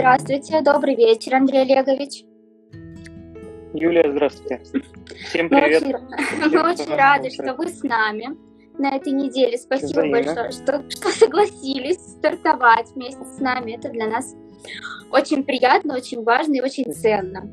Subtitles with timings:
[0.00, 2.24] Здравствуйте, добрый вечер, Андрей Олегович.
[3.74, 4.62] Юлия, здравствуйте.
[5.28, 5.82] Всем привет.
[5.82, 8.30] Мы очень, мы очень рады, что вы с нами
[8.78, 9.58] на этой неделе.
[9.58, 10.22] Спасибо Взаимно.
[10.22, 13.72] большое, что, что согласились стартовать вместе с нами.
[13.72, 14.34] Это для нас
[15.12, 17.46] очень приятно, очень важно и очень ценно.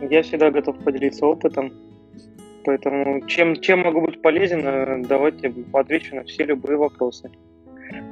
[0.00, 1.72] Я всегда готов поделиться опытом.
[2.64, 7.32] Поэтому чем, чем могу быть полезен, э, давайте отвечу на все любые вопросы.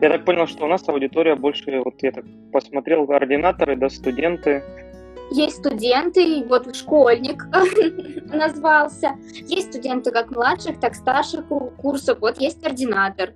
[0.01, 4.63] Я так понял, что у нас аудитория больше, вот я так посмотрел, координаторы, да, студенты.
[5.31, 7.45] Есть студенты, вот школьник
[8.33, 9.17] назвался.
[9.47, 11.47] Есть студенты как младших, так старших
[11.79, 12.19] курсов.
[12.21, 13.35] Вот есть координатор.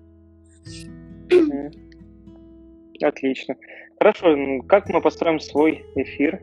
[3.03, 3.57] Отлично.
[3.99, 6.43] Хорошо, как мы построим свой эфир?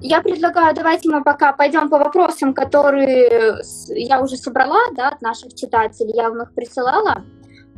[0.00, 3.56] Я предлагаю, давайте мы пока пойдем по вопросам, которые
[3.88, 7.24] я уже собрала да, от наших читателей, я вам их присылала.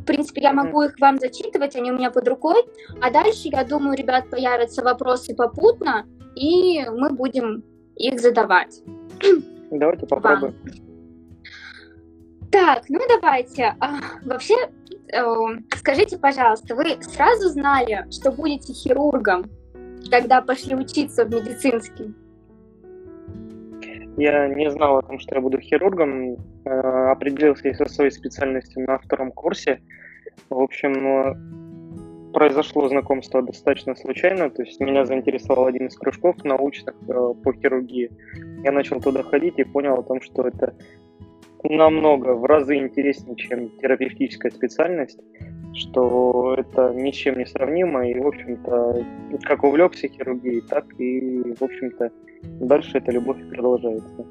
[0.09, 2.65] В принципе, я могу их вам зачитывать, они у меня под рукой.
[2.99, 7.63] А дальше, я думаю, ребят, появятся вопросы попутно, и мы будем
[7.95, 8.81] их задавать.
[9.69, 10.55] Давайте попробуем.
[12.51, 13.75] Так, ну давайте.
[13.79, 14.55] А, вообще,
[15.13, 15.23] э,
[15.77, 19.45] скажите, пожалуйста, вы сразу знали, что будете хирургом,
[20.09, 22.15] когда пошли учиться в медицинский?
[24.17, 26.37] Я не знал о том, что я буду хирургом.
[26.65, 29.81] Э, определился со своей специальностью на втором курсе.
[30.49, 34.49] В общем, э, произошло знакомство достаточно случайно.
[34.49, 38.11] То есть меня заинтересовал один из кружков научных э, по хирургии.
[38.63, 40.75] Я начал туда ходить и понял о том, что это
[41.63, 45.19] намного, в разы интереснее, чем терапевтическая специальность,
[45.73, 49.05] что это ни с чем не сравнимо, и, в общем-то,
[49.43, 52.11] как увлекся хирургией, так и, в общем-то,
[52.61, 54.25] дальше эта любовь продолжается.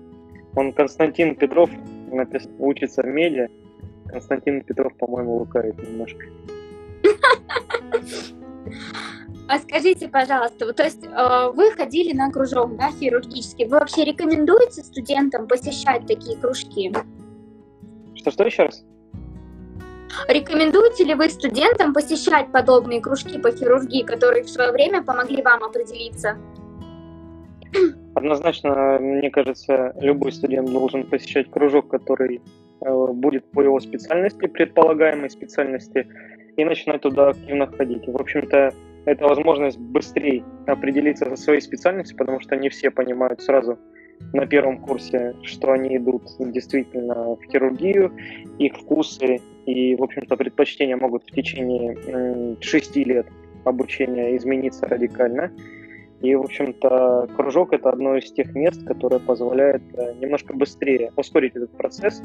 [0.56, 1.70] Он Константин Петров
[2.11, 2.48] напис...
[2.58, 3.48] учится в медиа,
[4.08, 6.25] Константин Петров, по-моему, лукавит немножко.
[9.48, 13.64] А скажите, пожалуйста, то есть э, вы ходили на кружок, да, хирургический.
[13.64, 16.92] Вы вообще рекомендуете студентам посещать такие кружки?
[18.14, 18.84] Что-что еще раз?
[20.27, 25.64] Рекомендуете ли вы студентам посещать подобные кружки по хирургии, которые в свое время помогли вам
[25.64, 26.36] определиться?
[28.14, 32.40] Однозначно, мне кажется, любой студент должен посещать кружок, который
[32.80, 36.08] э, будет по его специальности, предполагаемой специальности,
[36.57, 38.08] и начинать туда активно ходить.
[38.08, 38.73] В общем-то,
[39.05, 43.78] это возможность быстрее определиться со своей специальностью, потому что не все понимают сразу,
[44.33, 48.12] на первом курсе, что они идут действительно в хирургию,
[48.58, 53.27] их вкусы и, в общем-то, предпочтения могут в течение шести лет
[53.64, 55.52] обучения измениться радикально.
[56.23, 61.55] И, в общем-то, кружок— это одно из тех мест, которое позволяет э, немножко быстрее ускорить
[61.55, 62.23] этот процесс,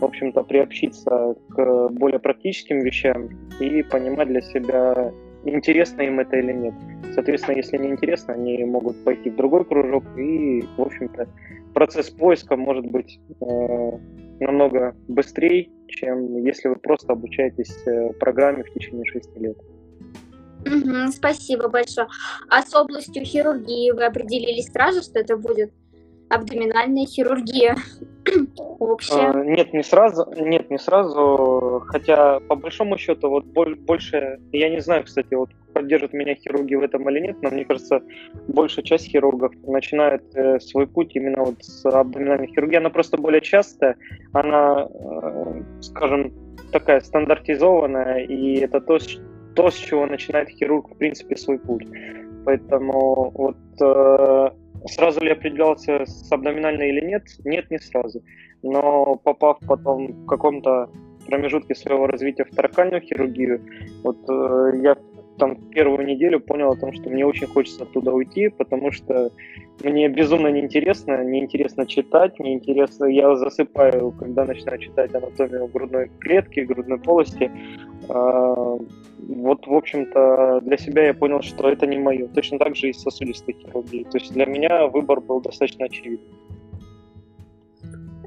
[0.00, 3.28] в общем-то, приобщиться к более практическим вещам
[3.60, 5.12] и понимать для себя,
[5.46, 6.74] интересно им это или нет.
[7.14, 11.28] Соответственно, если не интересно, они могут пойти в другой кружок, и, в общем-то,
[11.74, 13.98] процесс поиска может быть э,
[14.40, 19.56] намного быстрее, чем если вы просто обучаетесь э, программе в течение шести лет.
[21.12, 22.08] Спасибо большое.
[22.48, 25.72] А с областью хирургии вы определились сразу, что это будет
[26.28, 27.76] абдоминальная хирургия?
[28.78, 29.30] общая?
[29.30, 34.80] А, нет, не сразу, нет, не сразу, хотя по большому счету вот больше, я не
[34.80, 38.00] знаю, кстати, вот поддержат меня хирурги в этом или нет, но мне кажется,
[38.48, 42.78] большая часть хирургов начинает э, свой путь именно вот с абдоминальной хирургии.
[42.78, 43.96] Она просто более частая,
[44.32, 46.32] она, э, скажем,
[46.72, 48.98] такая стандартизованная, и это то,
[49.54, 51.86] то, с чего начинает хирург, в принципе, свой путь.
[52.46, 54.50] Поэтому вот э,
[54.88, 57.24] сразу ли определялся с абдоминальной или нет?
[57.44, 58.22] Нет, не сразу.
[58.62, 60.90] Но попав потом в каком-то
[61.26, 63.60] промежутке своего развития в таракальную хирургию,
[64.02, 64.96] вот э, я
[65.38, 69.30] там первую неделю понял о том, что мне очень хочется оттуда уйти, потому что
[69.82, 76.98] мне безумно неинтересно, неинтересно читать, неинтересно, я засыпаю, когда начинаю читать анатомию грудной клетки, грудной
[76.98, 77.50] полости.
[78.08, 78.78] А,
[79.18, 82.26] вот, в общем-то, для себя я понял, что это не мое.
[82.28, 84.04] Точно так же и с сосудистой хирургией.
[84.04, 86.24] То есть для меня выбор был достаточно очевиден.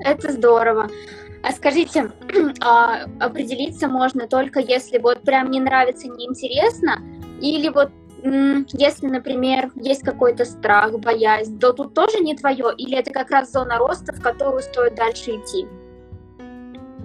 [0.06, 0.88] Это здорово.
[1.41, 2.12] А скажите,
[2.62, 7.01] а определиться можно только если вот прям не нравится, неинтересно,
[7.41, 7.91] или вот
[8.21, 13.51] если, например, есть какой-то страх, боязнь, то тут тоже не твое, или это как раз
[13.51, 15.65] зона роста, в которую стоит дальше идти?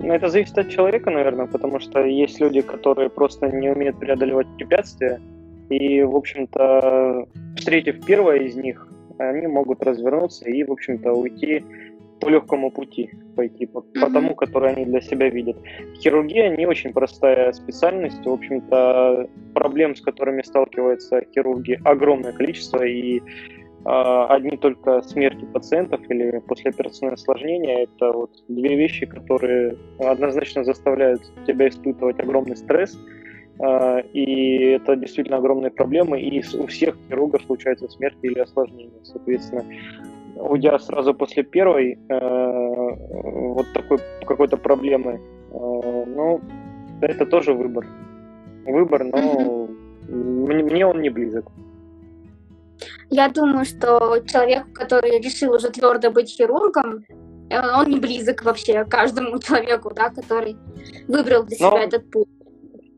[0.00, 4.48] Ну, это зависит от человека, наверное, потому что есть люди, которые просто не умеют преодолевать
[4.56, 5.20] препятствия,
[5.70, 7.26] и, в общем-то,
[7.56, 8.88] встретив первое из них,
[9.18, 11.64] они могут развернуться и, в общем-то, уйти
[12.20, 15.56] по легкому пути пойти, по, по тому, который они для себя видят.
[15.96, 18.24] Хирургия не очень простая специальность.
[18.24, 23.22] В общем-то, проблем, с которыми сталкиваются хирурги, огромное количество, и э,
[23.84, 31.68] одни только смерти пациентов или послеоперационное осложнение– это вот две вещи, которые однозначно заставляют тебя
[31.68, 32.98] испытывать огромный стресс,
[33.60, 39.02] э, и это действительно огромные проблемы, и у всех хирургов случаются смерти или осложнения.
[39.02, 39.64] Соответственно,
[40.36, 46.40] уйдя сразу после первой э, вот такой какой-то проблемы, э, ну,
[47.00, 47.86] это тоже выбор.
[48.66, 49.68] Выбор, но
[50.08, 51.46] мне, мне он не близок.
[53.10, 57.04] Я думаю, что человек, который решил уже твердо быть хирургом,
[57.50, 60.56] э, он не близок вообще каждому человеку, да, который
[61.08, 61.78] выбрал для себя но...
[61.78, 62.28] этот путь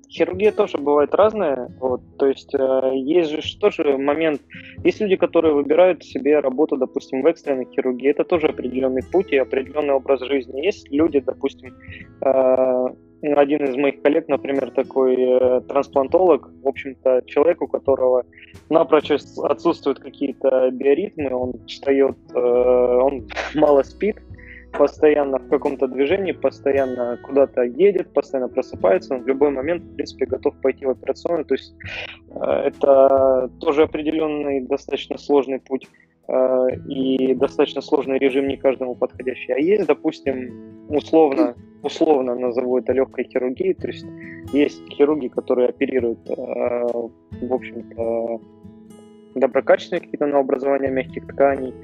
[0.09, 1.69] хирургия тоже бывает разная.
[1.81, 4.41] Вот, то есть э, есть же тоже момент,
[4.85, 8.11] есть люди, которые выбирают себе работу, допустим, в экстренной хирургии.
[8.11, 10.65] Это тоже определенный путь и определенный образ жизни.
[10.65, 11.75] Есть люди, допустим,
[12.23, 12.87] э,
[13.23, 18.25] один из моих коллег, например, такой э, трансплантолог, в общем-то, человек, у которого
[18.69, 24.17] напрочь отсутствуют какие-то биоритмы, он встает, э, он мало спит,
[24.79, 30.27] постоянно в каком-то движении, постоянно куда-то едет, постоянно просыпается, он в любой момент, в принципе,
[30.27, 31.45] готов пойти в операционную.
[31.45, 31.75] То есть
[32.31, 35.89] э, это тоже определенный достаточно сложный путь
[36.29, 39.53] э, и достаточно сложный режим не каждому подходящий.
[39.53, 44.07] А есть, допустим, условно, условно назову это легкой хирургией, то есть
[44.53, 48.41] есть хирурги, которые оперируют, э, в общем-то,
[49.35, 51.75] доброкачественные какие-то на образование мягких тканей,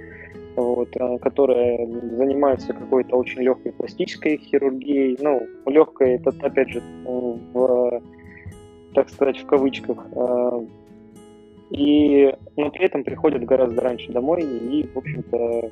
[0.56, 5.16] вот, э, которые занимаются какой-то очень легкой пластической хирургией.
[5.20, 8.02] Ну, легкой, это опять же, в,
[8.94, 10.06] так сказать, в кавычках.
[10.14, 10.66] Э,
[11.70, 15.70] и, но при этом приходят гораздо раньше домой и, в общем-то,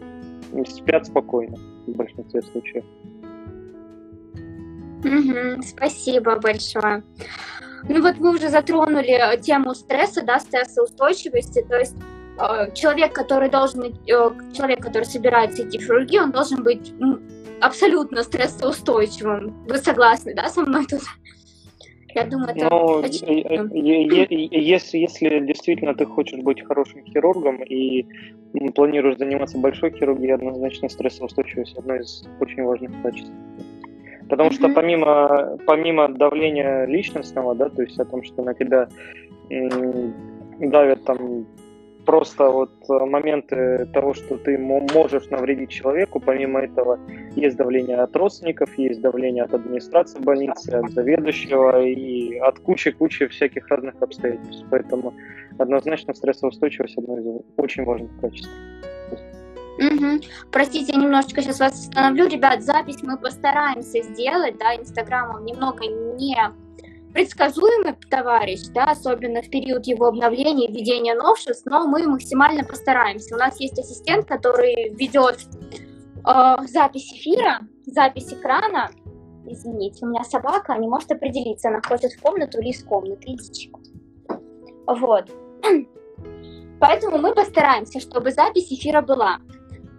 [0.66, 2.84] спят спокойно в большинстве случаев.
[5.04, 7.02] Угу, спасибо большое.
[7.88, 11.96] Ну вот вы уже затронули тему стресса, да, стрессоустойчивости, то есть
[12.74, 13.92] человек, который должен, э,
[14.52, 16.92] человек, который собирается идти в хирургию, он должен быть
[17.60, 19.64] абсолютно стрессоустойчивым.
[19.68, 21.02] Вы согласны, да, со мной тут?
[22.14, 28.04] Я думаю, это Но если, если действительно ты хочешь быть хорошим хирургом и
[28.74, 33.30] планируешь заниматься большой хирургией, однозначно стрессоустойчивость одно из очень важных качеств.
[34.28, 34.54] Потому mm-hmm.
[34.54, 38.88] что помимо, помимо давления личностного, да, то есть о том, что на тебя
[40.58, 41.46] давят там
[42.04, 46.98] просто вот э, моменты того, что ты можешь навредить человеку, помимо этого
[47.36, 53.68] есть давление от родственников, есть давление от администрации больницы, от заведующего и от кучи-кучи всяких
[53.68, 54.64] разных обстоятельств.
[54.70, 55.14] Поэтому
[55.58, 58.50] однозначно стрессоустойчивость одно из очень важных качеств.
[59.78, 60.20] Угу.
[60.52, 62.28] Простите, я немножечко сейчас вас остановлю.
[62.28, 65.86] Ребят, запись мы постараемся сделать, да, Инстаграм немного
[66.18, 66.36] не
[67.12, 73.34] предсказуемый товарищ, да, особенно в период его обновления и введения новшеств, но мы максимально постараемся.
[73.34, 75.38] У нас есть ассистент, который ведет
[76.26, 78.90] э, запись эфира, запись экрана.
[79.46, 83.32] Извините, у меня собака не может определиться, она ходит в комнату или из комнаты.
[83.32, 83.70] Идите.
[84.86, 85.30] Вот.
[86.80, 89.40] Поэтому мы постараемся, чтобы запись эфира была.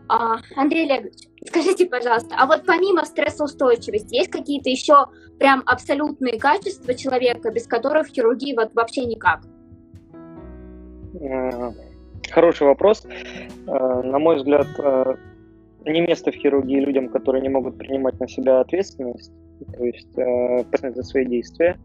[0.07, 5.05] А, Андрей Олегович, скажите, пожалуйста, а вот помимо стрессоустойчивости, есть какие-то еще
[5.41, 9.41] прям абсолютные качества человека, без которых хирургии вот вообще никак?
[11.19, 11.71] Э,
[12.29, 13.07] хороший вопрос.
[13.67, 15.15] Э, на мой взгляд, э,
[15.85, 19.33] не место в хирургии людям, которые не могут принимать на себя ответственность,
[19.75, 21.77] то есть ответственность за свои действия.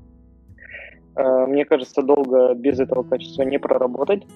[1.17, 4.27] Мне кажется, долго без этого качества не проработать.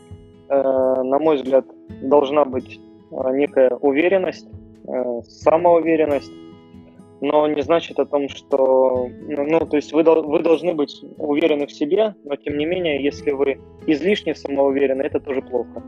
[0.49, 1.67] На мой взгляд,
[2.03, 4.49] должна быть некая уверенность,
[5.25, 6.33] самоуверенность,
[7.21, 11.67] но не значит о том, что, ну, ну то есть вы, вы должны быть уверены
[11.67, 15.83] в себе, но тем не менее, если вы излишне самоуверены, это тоже плохо,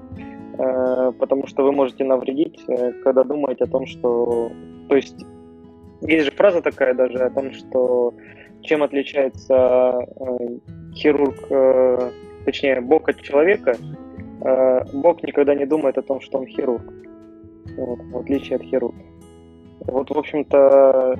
[0.59, 2.61] э, потому что вы можете навредить,
[3.05, 4.51] когда думаете о том, что,
[4.89, 5.25] то есть
[6.03, 8.15] есть же фраза такая даже о том, что
[8.63, 10.07] чем отличается
[10.95, 11.49] хирург,
[12.45, 13.77] точнее, Бог от человека,
[14.93, 16.83] Бог никогда не думает о том, что он хирург
[17.77, 19.12] вот, в отличие от хирурга.
[19.87, 21.17] Вот, в общем-то,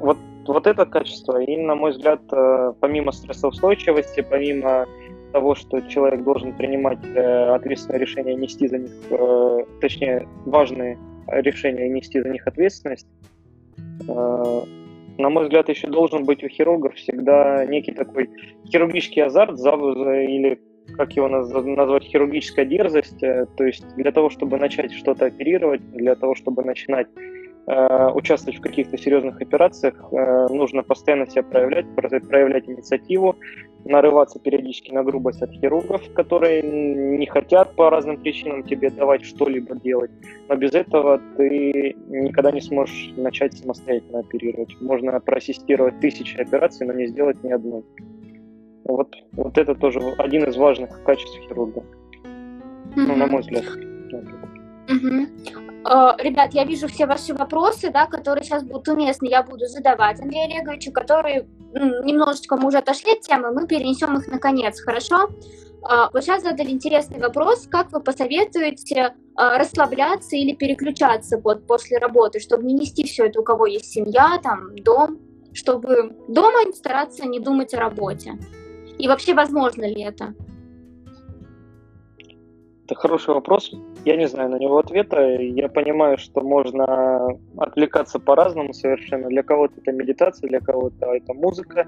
[0.00, 1.40] вот, вот это качество.
[1.42, 4.86] И, на мой взгляд, э, помимо стрессоустойчивости, помимо
[5.32, 10.98] того, что человек должен принимать э, ответственные решения, нести за них, э, точнее, важные
[11.28, 13.06] решения нести за них ответственность,
[14.06, 18.30] на мой взгляд, еще должен быть у хирургов всегда некий такой
[18.66, 20.58] хирургический азарт или
[20.96, 26.34] как его назвать, хирургическая дерзость, то есть для того, чтобы начать что-то оперировать, для того,
[26.34, 27.08] чтобы начинать
[27.68, 33.36] участвовать в каких-то серьезных операциях, э, нужно постоянно себя проявлять, проявлять инициативу,
[33.84, 39.74] нарываться периодически на грубость от хирургов, которые не хотят по разным причинам тебе давать что-либо
[39.76, 40.10] делать.
[40.48, 44.74] Но без этого ты никогда не сможешь начать самостоятельно оперировать.
[44.80, 47.84] Можно проассистировать тысячи операций, но не сделать ни одной.
[48.84, 51.80] Вот, вот это тоже один из важных качеств хирурга.
[51.80, 53.04] Mm-hmm.
[53.06, 53.64] Ну, на мой взгляд.
[54.88, 55.67] Mm-hmm.
[55.84, 60.46] Ребят, я вижу все ваши вопросы, да, которые сейчас будут уместны, я буду задавать Андрею
[60.46, 65.28] Олеговичу, которые немножечко мы уже отошли от темы, мы перенесем их наконец, хорошо?
[65.82, 71.98] А, вот сейчас задали интересный вопрос, как вы посоветуете а, расслабляться или переключаться вот после
[71.98, 75.18] работы, чтобы не нести все это, у кого есть семья, там, дом,
[75.52, 78.38] чтобы дома стараться не думать о работе.
[78.98, 80.34] И вообще, возможно ли это?
[82.88, 83.70] Это хороший вопрос.
[84.06, 85.20] Я не знаю на него ответа.
[85.20, 89.28] Я понимаю, что можно отвлекаться по-разному совершенно.
[89.28, 91.86] Для кого-то это медитация, для кого-то это музыка,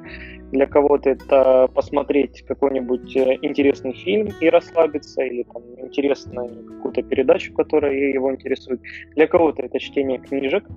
[0.52, 7.54] для кого-то это посмотреть какой-нибудь э, интересный фильм и расслабиться, или там интересную какую-то передачу,
[7.54, 8.82] которая его интересует.
[9.14, 10.68] Для кого-то это чтение книжек,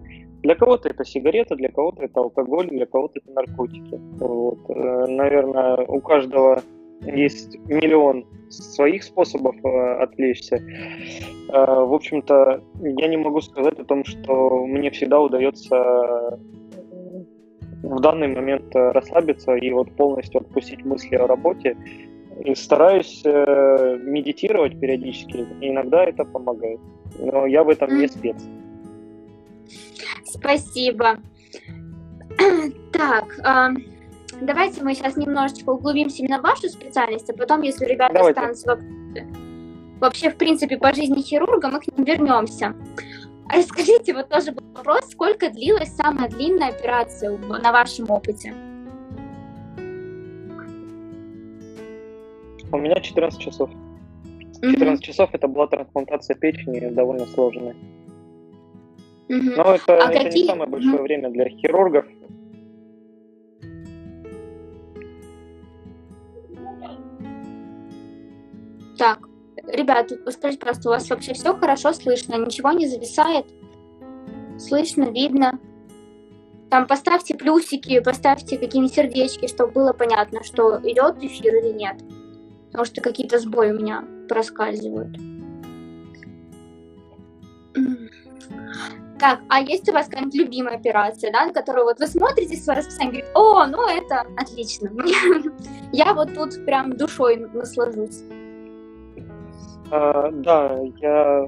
[0.42, 4.00] для кого-то это сигарета, для кого-то это алкоголь, для кого-то это наркотики.
[4.22, 4.70] Вот.
[4.70, 6.62] Э, наверное, у каждого
[7.05, 10.55] есть миллион своих способов э, отвлечься.
[10.55, 10.62] Э,
[11.50, 16.39] в общем-то, я не могу сказать о том, что мне всегда удается
[17.83, 21.75] в данный момент расслабиться и вот полностью отпустить мысли о работе.
[22.43, 26.79] И стараюсь э, медитировать периодически, и иногда это помогает.
[27.19, 28.38] Но я в этом не спец.
[30.25, 31.17] Спасибо.
[32.91, 33.25] Так,
[34.45, 38.39] давайте мы сейчас немножечко углубимся именно в вашу специальность, а потом, если у ребят давайте.
[38.39, 38.79] останутся
[40.00, 42.75] вообще, в принципе, по жизни хирурга, мы к ним вернемся.
[43.50, 48.53] А расскажите, вот тоже был вопрос, сколько длилась самая длинная операция на вашем опыте?
[52.71, 53.69] У меня 14 часов.
[54.62, 55.05] 14 mm-hmm.
[55.05, 57.75] часов это была трансплантация печени, довольно сложная.
[59.29, 59.53] Mm-hmm.
[59.57, 60.41] Но это, а это какие...
[60.43, 61.01] не самое большое mm-hmm.
[61.01, 62.05] время для хирургов.
[69.03, 69.27] Так,
[69.67, 72.36] ребят, скажите, пожалуйста, у вас вообще все хорошо слышно?
[72.36, 73.45] Ничего не зависает?
[74.57, 75.60] Слышно, видно?
[76.69, 81.98] Там поставьте плюсики, поставьте какие-нибудь сердечки, чтобы было понятно, что идет эфир или нет.
[82.67, 85.17] Потому что какие-то сбои у меня проскальзывают.
[89.19, 92.79] Так, а есть у вас какая-нибудь любимая операция, да, на которую вот вы смотрите свое
[92.79, 94.89] расписание и говорите, о, ну это отлично,
[95.91, 98.22] я вот тут прям душой наслажусь.
[99.93, 101.47] А, да, я...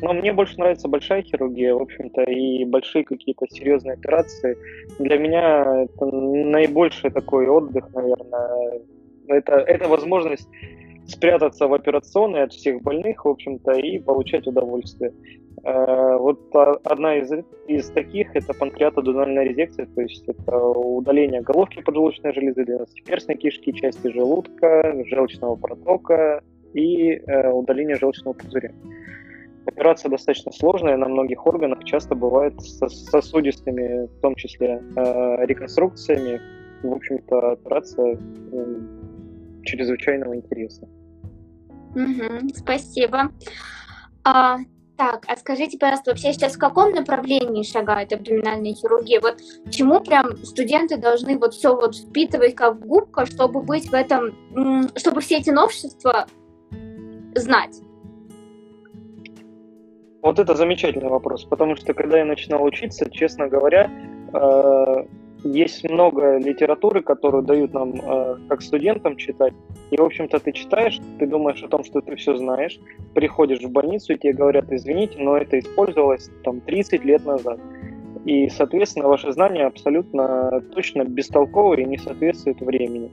[0.00, 4.56] Но мне больше нравится большая хирургия, в общем-то, и большие какие-то серьезные операции.
[5.00, 8.82] Для меня это наибольший такой отдых, наверное.
[9.26, 10.48] Это, это возможность
[11.08, 15.12] спрятаться в операционной от всех больных, в общем-то, и получать удовольствие.
[15.64, 17.32] Э, вот одна из,
[17.66, 24.06] из таких– это панкреатодональная резекция, то есть это удаление головки поджелудочной железы, двенадцатиперстной кишки, части
[24.08, 26.42] желудка, желчного протока,
[26.74, 28.72] и э, удаление желчного пузыря.
[29.66, 32.78] Операция достаточно сложная на многих органах, часто бывает с
[33.10, 36.40] сосудистыми, в том числе э, реконструкциями.
[36.82, 38.80] В общем-то, операция э,
[39.64, 40.88] чрезвычайного интереса.
[41.94, 43.32] Угу, спасибо.
[44.24, 44.58] А,
[44.96, 49.20] так, а скажите, пожалуйста, вообще сейчас в каком направлении шагает абдоминальная хирургия?
[49.20, 49.38] Вот
[49.70, 54.34] чему прям студенты должны вот все вот впитывать как губка, чтобы быть в этом,
[54.96, 56.26] чтобы все эти новшества
[57.38, 57.80] знать?
[60.22, 63.90] Вот это замечательный вопрос, потому что когда я начинал учиться, честно говоря,
[64.32, 65.04] э,
[65.44, 69.54] есть много литературы, которую дают нам э, как студентам читать.
[69.90, 72.80] И, в общем-то, ты читаешь, ты думаешь о том, что ты все знаешь,
[73.14, 77.60] приходишь в больницу, и тебе говорят, извините, но это использовалось там 30 лет назад.
[78.24, 83.10] И, соответственно, ваши знания абсолютно точно бестолковые и не соответствуют времени.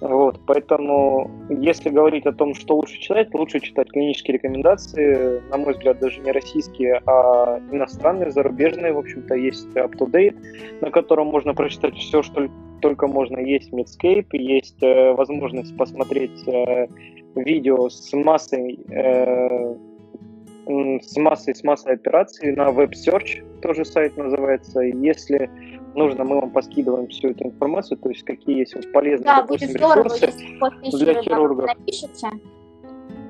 [0.00, 5.72] Вот, поэтому, если говорить о том, что лучше читать, лучше читать клинические рекомендации, на мой
[5.72, 10.36] взгляд, даже не российские, а иностранные, зарубежные, в общем-то, есть UpToDate,
[10.80, 12.48] на котором можно прочитать все, что
[12.80, 13.38] только можно.
[13.38, 16.86] Есть Medscape, есть э, возможность посмотреть э,
[17.34, 19.74] видео с массой э,
[20.66, 24.80] с массой, с массой операций на Web Search, тоже сайт называется.
[24.80, 25.50] Если
[25.94, 29.70] нужно, мы вам поскидываем всю эту информацию, то есть какие есть вот полезные да, будет
[29.70, 30.34] здорово, ресурсы
[30.82, 31.66] если для хирургов.
[31.66, 32.30] Напишите.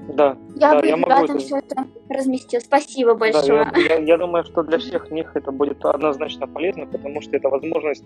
[0.09, 0.37] Да.
[0.55, 1.39] Я да, бы я ребятам могу...
[1.39, 2.61] все это разместил.
[2.61, 3.65] Спасибо большое.
[3.65, 7.37] Да, я, я, я думаю, что для всех них это будет однозначно полезно, потому что
[7.37, 8.05] это возможность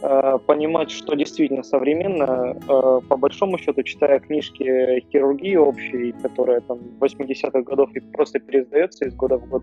[0.00, 2.56] э, понимать, что действительно современно.
[2.68, 9.04] Э, по большому счету, читая книжки хирургии общей, которая там 80-х годов и просто переиздается
[9.04, 9.62] из года в год,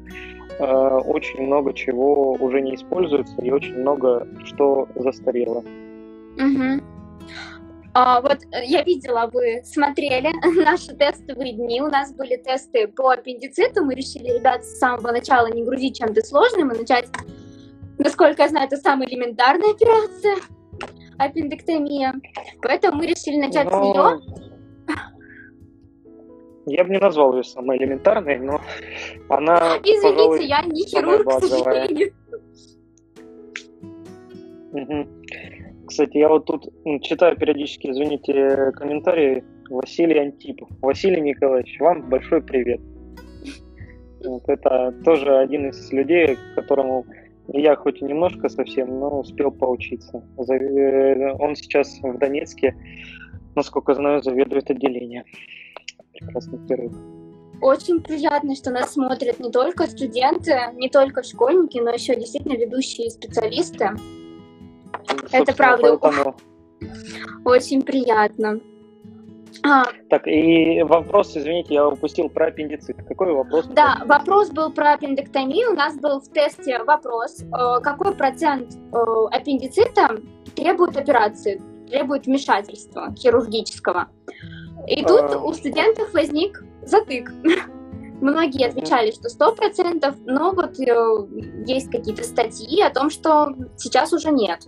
[0.59, 5.63] э, очень много чего уже не используется и очень много что застарело.
[6.37, 6.98] Угу.
[8.01, 10.31] А, вот э, я видела, вы смотрели
[10.63, 11.81] наши тестовые дни.
[11.81, 13.83] У нас были тесты по аппендициту.
[13.83, 17.09] Мы решили, ребят, с самого начала не грузить чем-то сложным и начать,
[17.97, 20.37] насколько я знаю, это самая элементарная операция
[21.17, 22.13] аппендэктомия.
[22.61, 23.71] Поэтому мы решили начать но...
[23.71, 24.21] с нее.
[26.67, 28.61] Я бы не назвал ее самой элементарной, но
[29.27, 29.77] она.
[29.83, 32.13] Извините, пожалуй, я не хирург, к сожалению.
[34.71, 35.07] Угу.
[35.89, 40.69] Кстати, я вот тут читаю периодически, извините, комментарии Василий Антипов.
[40.81, 42.79] Василий Николаевич, вам большой привет.
[44.23, 47.07] Вот это тоже один из людей, которому
[47.47, 50.23] я хоть и немножко совсем, но успел поучиться.
[50.37, 52.75] Э, он сейчас в Донецке,
[53.55, 55.23] насколько знаю, заведует отделением.
[56.13, 56.93] Прекрасный хирург.
[57.61, 63.09] Очень приятно, что нас смотрят не только студенты, не только школьники, но еще действительно ведущие
[63.09, 63.89] специалисты.
[65.31, 65.97] Это правда.
[65.97, 66.35] Поэтому...
[67.45, 68.59] Очень приятно.
[69.63, 69.85] А.
[70.09, 72.97] Так, и вопрос, извините, я упустил про аппендицит.
[73.07, 73.65] Какой вопрос?
[73.67, 75.71] Да, вопрос был про аппендэктомию.
[75.71, 78.97] У нас был в тесте вопрос, э, какой процент э,
[79.31, 80.21] аппендицита
[80.55, 84.07] требует операции, требует вмешательства хирургического.
[84.87, 85.39] И тут а...
[85.39, 87.31] у студентов возник затык.
[88.21, 91.27] Многие отвечали, что сто процентов, но вот э,
[91.65, 94.67] есть какие-то статьи о том, что сейчас уже нет.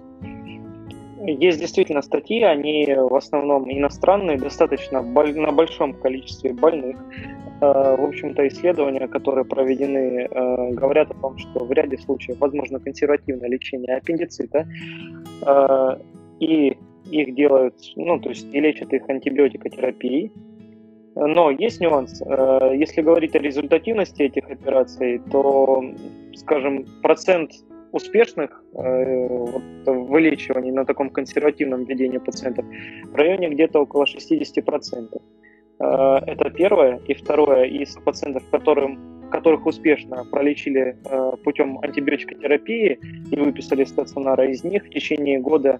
[1.23, 6.97] Есть действительно статьи, они в основном иностранные, достаточно на большом количестве больных.
[7.61, 12.79] Э, в общем-то, исследования, которые проведены, э, говорят о том, что в ряде случаев возможно
[12.79, 14.67] консервативное лечение аппендицита,
[15.45, 15.97] э,
[16.39, 16.75] и
[17.11, 20.31] их делают, ну, то есть и лечат их антибиотикотерапией.
[21.13, 22.21] Но есть нюанс.
[22.73, 25.83] Если говорить о результативности этих операций, то,
[26.35, 27.51] скажем, процент
[27.91, 32.65] успешных э, вот, вылечиваний на таком консервативном ведении пациентов
[33.05, 35.21] в районе где-то около 60%.
[35.79, 36.99] Э, это первое.
[37.07, 42.99] И второе, из пациентов, которым, которых успешно пролечили э, путем антибиотикотерапии
[43.31, 45.79] и выписали стационара, из них в течение года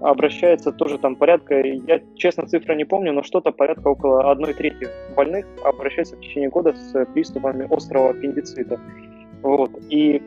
[0.00, 4.88] обращается тоже там порядка, я честно цифры не помню, но что-то порядка около одной трети
[5.16, 8.80] больных обращается в течение года с приступами острого аппендицита.
[9.42, 9.70] Вот.
[9.90, 10.20] И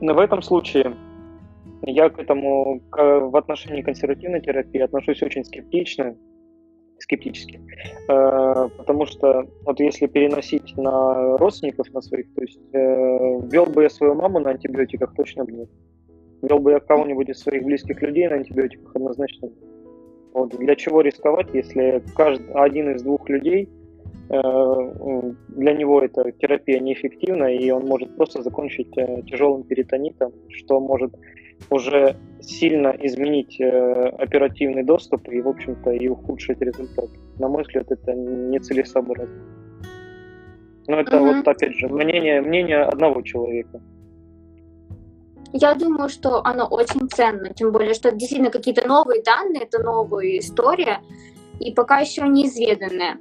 [0.00, 0.94] в этом случае
[1.82, 6.16] я к этому к, в отношении консервативной терапии отношусь очень скептично,
[6.98, 7.60] скептически,
[8.08, 13.82] э, потому что вот если переносить на родственников, на своих, то есть э, вел бы
[13.82, 15.68] я свою маму на антибиотиках, точно бы нет.
[16.42, 19.58] Вел бы я кого-нибудь из своих близких людей на антибиотиках, однозначно нет.
[20.32, 20.50] Вот.
[20.56, 23.70] Для чего рисковать, если каждый, один из двух людей
[24.28, 31.14] для него эта терапия неэффективна, и он может просто закончить э, тяжелым перитонитом, что может
[31.70, 37.08] уже сильно изменить э, оперативный доступ и, в общем-то, и ухудшить результат.
[37.38, 39.42] На мой взгляд, это нецелесообразно.
[40.88, 41.26] Но это угу.
[41.26, 43.80] вот, опять же, мнение, мнение одного человека.
[45.52, 49.82] Я думаю, что оно очень ценно, тем более, что это действительно какие-то новые данные, это
[49.82, 51.00] новая история,
[51.60, 53.18] и пока еще неизведанная.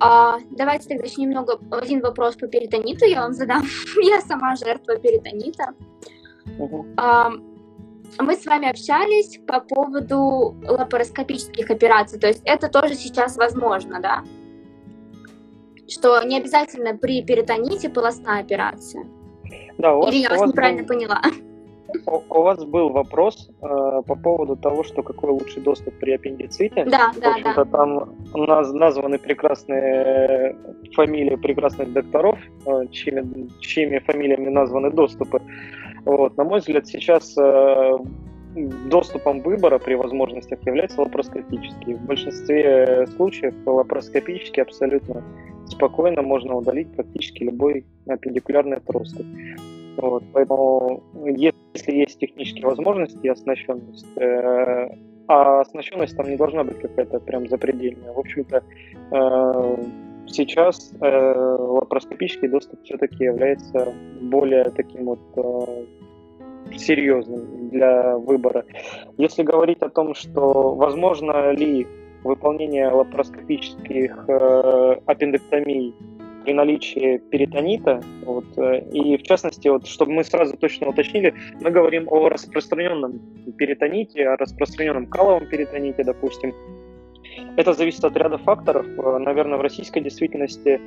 [0.00, 3.62] А, давайте тогда еще немного один вопрос по перитониту я вам задам.
[4.02, 5.74] я сама жертва перитонита.
[6.58, 6.84] Uh-huh.
[6.96, 7.30] А,
[8.18, 14.22] мы с вами общались по поводу лапароскопических операций, то есть это тоже сейчас возможно, да?
[15.88, 19.04] Что не обязательно при перитоните полостная операция.
[19.78, 20.88] Да, у вас, Или я вас неправильно был...
[20.88, 21.22] поняла?
[22.06, 26.84] У вас был вопрос э, по поводу того, что какой лучший доступ при аппендиците.
[26.84, 27.70] Да, да, В общем-то, да.
[27.70, 30.56] там наз, названы прекрасные
[30.94, 35.40] фамилии прекрасных докторов, э, чьими, чьими фамилиями названы доступы.
[36.04, 36.36] Вот.
[36.36, 37.98] На мой взгляд, сейчас э,
[38.54, 41.94] доступом выбора при возможностях является лапароскопический.
[41.94, 45.22] В большинстве случаев лапароскопически абсолютно
[45.66, 49.24] спокойно можно удалить практически любой аппендикулярный отросток.
[49.96, 54.88] Вот, поэтому если есть технические возможности и оснащенность, э,
[55.28, 58.12] а оснащенность там не должна быть какая-то прям запредельная.
[58.12, 58.62] В общем-то,
[59.10, 59.84] э,
[60.26, 65.84] сейчас э, лапароскопический доступ все-таки является более таким вот э,
[66.76, 68.64] серьезным для выбора.
[69.16, 71.86] Если говорить о том, что возможно ли
[72.24, 75.94] выполнение лапароскопических э, аппендэктомий
[76.44, 78.00] при наличии перитонита.
[78.24, 83.18] Вот, э, и в частности, вот, чтобы мы сразу точно уточнили, мы говорим о распространенном
[83.56, 86.54] перитоните, о распространенном каловом перитоните, допустим.
[87.56, 88.86] Это зависит от ряда факторов.
[88.86, 90.80] Э, наверное, в российской действительности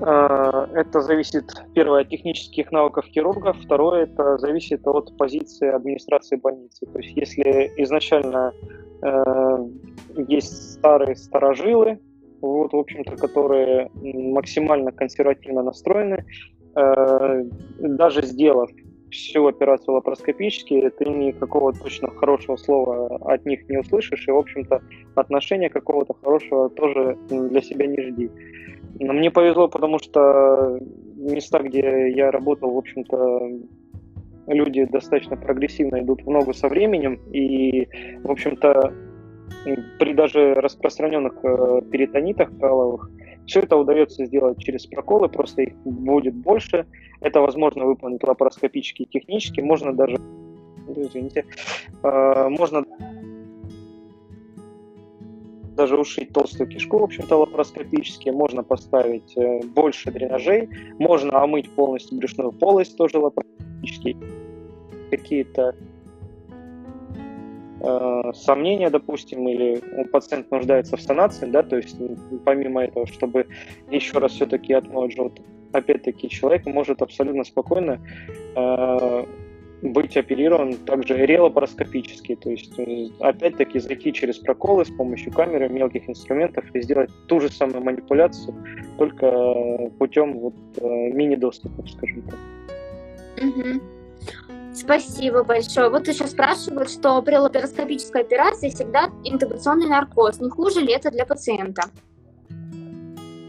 [0.00, 6.86] э, это зависит, первое, от технических навыков хирургов, второе, это зависит от позиции администрации больницы.
[6.86, 8.52] То есть если изначально
[9.02, 9.56] э,
[10.28, 11.98] есть старые старожилы,
[12.46, 16.24] вот, в общем-то, которые максимально консервативно настроены.
[16.76, 17.44] Э,
[17.78, 18.70] даже сделав
[19.10, 24.82] всю операцию лапароскопически, ты никакого точно хорошего слова от них не услышишь, и, в общем-то,
[25.14, 28.30] отношения какого-то хорошего тоже для себя не жди.
[29.00, 30.78] Но мне повезло, потому что
[31.16, 33.50] места, где я работал, в общем-то,
[34.48, 37.88] люди достаточно прогрессивно идут в ногу со временем, и,
[38.22, 38.92] в общем-то,
[39.98, 43.10] при даже распространенных э, перитонитах каловых
[43.46, 46.86] все это удается сделать через проколы, просто их будет больше.
[47.20, 49.60] Это возможно выполнить лапароскопически и технически.
[49.60, 50.16] Можно даже,
[50.88, 51.44] извините,
[52.02, 52.84] э, можно
[55.76, 58.30] даже ушить толстую кишку, в общем-то, лапароскопически.
[58.30, 60.68] Можно поставить э, больше дренажей.
[60.98, 64.16] Можно омыть полностью брюшную полость тоже лапароскопически.
[65.10, 65.74] Какие-то
[67.84, 71.96] э, сомнения, допустим, или пациент нуждается в санации, да, то есть
[72.44, 73.46] помимо этого, чтобы
[73.90, 74.74] еще раз все-таки
[75.14, 78.00] желтый, опять-таки человек может абсолютно спокойно
[78.56, 79.24] э,
[79.82, 86.08] быть оперирован также релапароскопически, то есть э, опять-таки зайти через проколы с помощью камеры, мелких
[86.08, 88.54] инструментов и сделать ту же самую манипуляцию,
[88.98, 92.38] только путем вот э, мини-доступа, скажем так.
[93.42, 93.80] Угу.
[94.74, 95.88] Спасибо большое.
[95.88, 100.40] Вот еще спрашивают, что при лапароскопической операции всегда интубационный наркоз.
[100.40, 101.82] Не хуже ли это для пациента?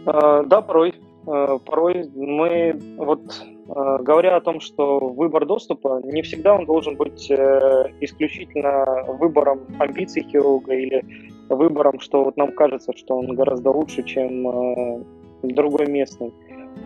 [0.05, 0.93] А, да, порой.
[1.25, 3.21] А, порой мы, вот
[3.69, 9.61] а, говоря о том, что выбор доступа, не всегда он должен быть э, исключительно выбором
[9.79, 11.03] амбиций хирурга или
[11.49, 15.03] выбором, что вот нам кажется, что он гораздо лучше, чем э,
[15.41, 16.31] другой местный.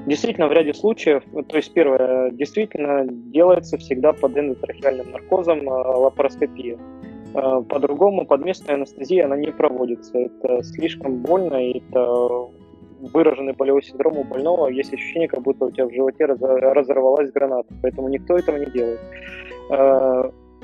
[0.05, 6.77] Действительно, в ряде случаев, то есть первое, действительно делается всегда под эндотрахеальным наркозом э, лапароскопия.
[7.35, 10.17] Э, по-другому подместная анестезия она не проводится.
[10.17, 12.49] Это слишком больно, и это
[13.13, 14.67] выраженный болевой синдром у больного.
[14.67, 17.73] Есть ощущение, как будто у тебя в животе разорвалась граната.
[17.81, 18.99] Поэтому никто этого не делает.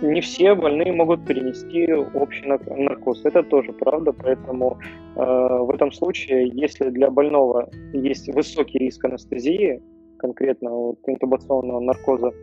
[0.01, 3.23] Не все больные могут перенести общий наркоз.
[3.23, 4.77] Это тоже правда, поэтому
[5.15, 9.81] э, в этом случае, если для больного есть высокий риск анестезии,
[10.17, 12.34] конкретно вот, интубационного наркоза,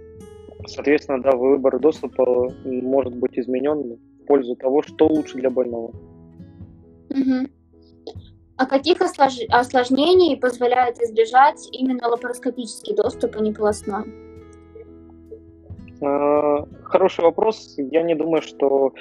[0.67, 5.93] соответственно, да, выбор доступа может быть изменен в пользу того, что лучше для больного.
[7.11, 7.49] Угу.
[8.57, 14.32] А каких осложнений позволяет избежать именно лапароскопический доступ, а не полостной?
[16.03, 17.75] Э, хороший вопрос.
[17.79, 18.93] Я не думаю, что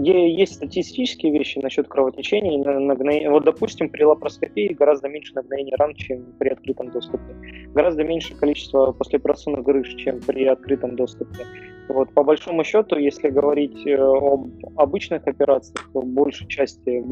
[0.00, 3.30] есть статистические вещи насчет кровотечения.
[3.30, 7.34] Вот, допустим, при лапароскопии гораздо меньше нагноения ран, чем при открытом доступе.
[7.74, 11.44] Гораздо меньше количество послеоперационных грыж, чем при открытом доступе.
[11.88, 14.46] Вот, по большому счету, если говорить э, об
[14.76, 17.02] обычных операциях, в большей части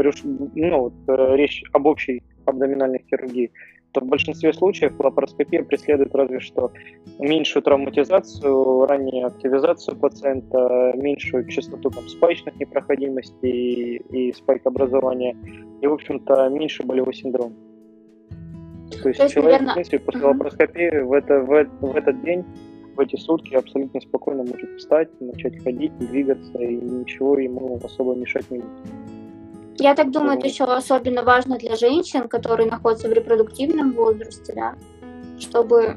[0.54, 3.50] ну, вот, э, речь об общей абдоминальной хирургии,
[3.96, 6.70] то в большинстве случаев лапароскопия преследует разве что
[7.18, 15.34] меньшую травматизацию, раннюю активизацию пациента, меньшую частоту там, спаечных непроходимостей и, и спайк образования,
[15.80, 17.54] и, в общем-то, меньше болевой синдром.
[19.02, 19.70] То есть, То есть человек, наверное...
[19.70, 20.26] в принципе, после uh-huh.
[20.26, 22.44] лапароскопии в, это, в, в этот день
[22.96, 28.50] в эти сутки абсолютно спокойно может встать, начать ходить, двигаться, и ничего ему особо мешать
[28.50, 29.15] не будет.
[29.78, 34.74] Я так думаю, это еще особенно важно для женщин, которые находятся в репродуктивном возрасте, да,
[35.38, 35.96] чтобы...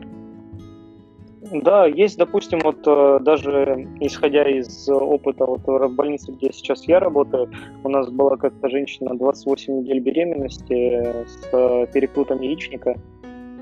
[1.52, 7.00] Да, есть, допустим, вот э, даже исходя из опыта вот в больнице, где сейчас я
[7.00, 7.50] работаю,
[7.84, 12.98] у нас была как-то женщина 28 недель беременности с э, перекрутом яичника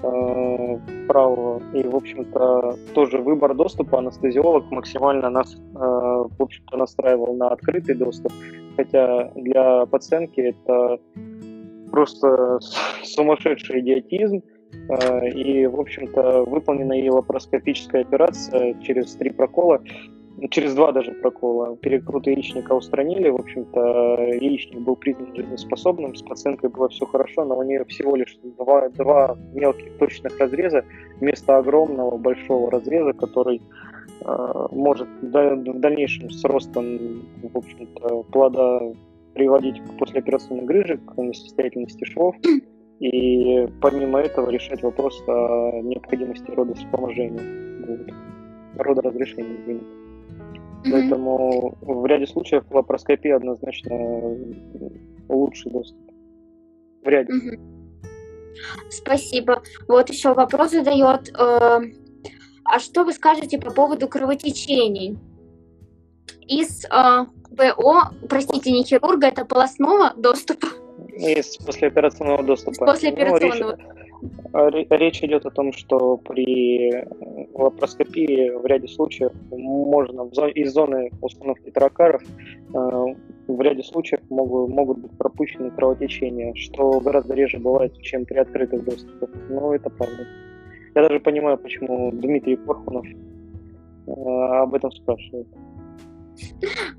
[0.01, 1.61] э, правого.
[1.75, 8.33] И, в общем-то, тоже выбор доступа анестезиолог максимально нас, в общем-то, настраивал на открытый доступ
[8.77, 10.99] хотя для пациентки это
[11.91, 12.59] просто
[13.03, 14.41] сумасшедший идиотизм,
[14.89, 19.81] э, и, в общем-то, выполнена ей лапароскопическая операция через три прокола,
[20.51, 21.75] через два даже прокола.
[21.77, 23.79] Перекрут яичника устранили, в общем-то,
[24.39, 28.89] яичник был признан жизнеспособным, с пациенткой было все хорошо, но у нее всего лишь два,
[28.89, 30.85] два мелких точных разреза
[31.19, 33.61] вместо огромного большого разреза, который
[34.71, 38.81] может в дальнейшем с ростом, в общем-то, плода
[39.33, 42.35] приводить к послеоперационной грыже, к несостоятельности швов,
[42.99, 48.13] и помимо этого решать вопрос о необходимости родовспоможения, вот,
[48.77, 49.85] родоразрешения, извините.
[49.85, 50.91] Mm-hmm.
[50.91, 54.37] Поэтому в ряде случаев лапароскопия однозначно
[55.29, 55.99] лучший доступ.
[57.03, 57.31] В ряде.
[57.33, 57.77] Mm-hmm.
[58.89, 59.61] Спасибо.
[59.87, 61.29] Вот еще вопрос задает.
[61.37, 61.79] Э,
[62.71, 65.17] а что вы скажете по поводу кровотечений?
[66.47, 67.25] Из э,
[67.55, 70.67] ПО, простите, не хирурга, это полостного доступа?
[71.13, 72.85] Из послеоперационного доступа.
[72.85, 73.77] Послеоперационного.
[74.53, 77.05] Ну, речь, речь идет о том, что при
[77.53, 83.05] лапароскопии в ряде случаев можно из зоны установки таракаров э,
[83.47, 88.83] в ряде случаев могут, могут быть пропущены кровотечения, что гораздо реже бывает, чем при открытых
[88.83, 89.29] доступах.
[89.49, 90.25] Но это правда.
[90.95, 95.47] Я даже понимаю, почему Дмитрий Порхунов э, об этом спрашивает.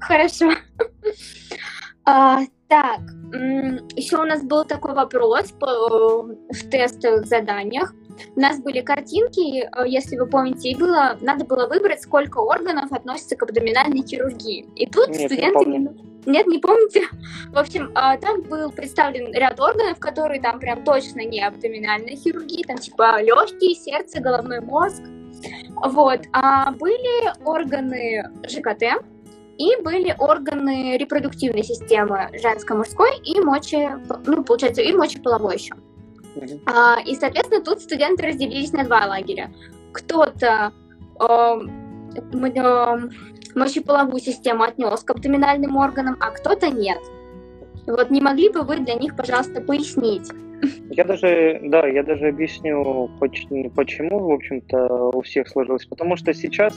[0.01, 0.51] Хорошо.
[2.05, 3.01] А, так,
[3.96, 7.94] еще у нас был такой вопрос по, в тестовых заданиях.
[8.35, 12.92] У нас были картинки, э, если вы помните, и было, надо было выбрать, сколько органов
[12.92, 14.66] относится к абдоминальной хирургии.
[14.74, 15.66] И тут Нет, студенты...
[15.66, 15.88] Не
[16.28, 17.02] нет, не помните?
[17.52, 22.64] В общем, а, там был представлен ряд органов, которые там прям точно не абдоминальная хирургия,
[22.64, 25.02] там типа легкие, сердце, головной мозг.
[25.84, 26.20] Вот.
[26.32, 29.02] А были органы ЖКТ,
[29.56, 33.88] и были органы репродуктивной системы женско-мужской и мочи,
[34.26, 35.74] ну, получается, и мочеполовой еще.
[36.36, 36.60] Mm-hmm.
[36.66, 39.50] А, и, соответственно, тут студенты разделились на два лагеря.
[39.92, 40.72] Кто-то
[41.20, 41.58] э,
[42.14, 42.98] э,
[43.54, 46.98] мочеполовую систему отнес к абдоминальным органам, а кто-то нет.
[47.87, 50.30] Вот не могли бы вы для них, пожалуйста, пояснить?
[50.90, 55.87] Я даже, да, я даже объясню, почему, в общем-то, у всех сложилось.
[55.87, 56.74] Потому что сейчас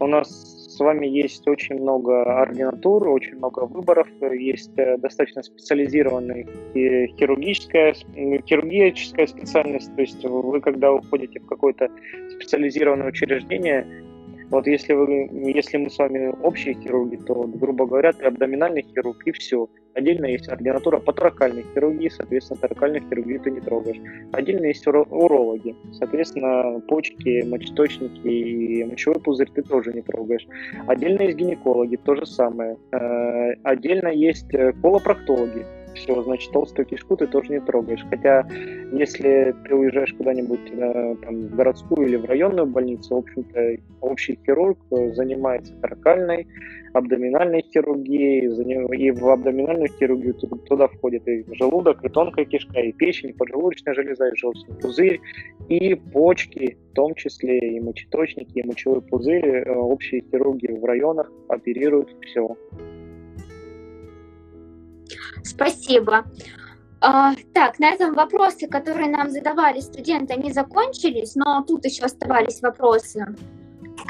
[0.00, 6.46] у нас с вами есть очень много ординатур, очень много выборов, есть э, достаточно специализированная
[6.72, 7.94] хирургическая,
[8.46, 11.90] хирургическая специальность, то есть вы, когда уходите в какое-то
[12.30, 13.86] специализированное учреждение,
[14.50, 19.22] вот если, вы, если мы с вами общие хирурги, то, грубо говоря, ты абдоминальный хирург
[19.26, 19.68] и все.
[19.94, 24.00] Отдельно есть ординатура по торакальной хирургии, соответственно, торакальную хирургию ты не трогаешь.
[24.32, 30.46] Отдельно есть урологи, соответственно, почки, мочеточники и мочевой пузырь ты тоже не трогаешь.
[30.86, 32.76] Отдельно есть гинекологи, то же самое.
[32.92, 35.64] Э, отдельно есть э, колопроктологи,
[36.00, 38.04] все, значит, толстую кишку ты тоже не трогаешь.
[38.08, 38.46] Хотя,
[38.92, 44.38] если ты уезжаешь куда-нибудь э, там, в городскую или в районную больницу, в общем-то, общий
[44.44, 46.46] хирург э, занимается таракальной,
[46.92, 48.46] абдоминальной хирургией,
[48.96, 53.94] и в абдоминальную хирургию туда входит и желудок, и тонкая кишка, и печень, и поджелудочная
[53.94, 55.20] железа, и желчный пузырь,
[55.68, 59.46] и почки, в том числе и мочеточники, и мочевой пузырь.
[59.46, 62.56] Э, общие хирурги в районах оперируют все.
[65.44, 66.24] Спасибо.
[67.00, 72.60] А, так, на этом вопросы, которые нам задавали студенты, они закончились, но тут еще оставались
[72.60, 73.24] вопросы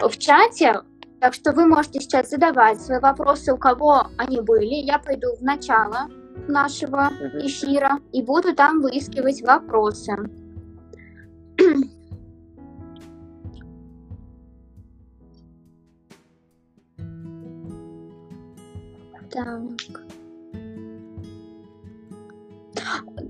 [0.03, 0.81] в чате.
[1.21, 4.75] Так что вы можете сейчас задавать свои вопросы, у кого они были.
[4.75, 6.09] Я пойду в начало
[6.49, 10.17] нашего эфира и буду там выискивать вопросы.
[19.33, 20.10] Так.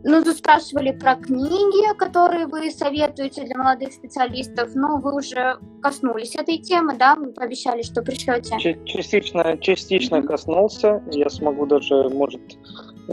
[0.05, 6.35] Ну, тут спрашивали про книги, которые вы советуете для молодых специалистов, но вы уже коснулись
[6.37, 7.15] этой темы, да?
[7.15, 8.57] Вы пообещали, что пришлете.
[8.59, 10.27] Частично, частично mm-hmm.
[10.27, 11.03] коснулся.
[11.11, 12.41] Я смогу даже, может,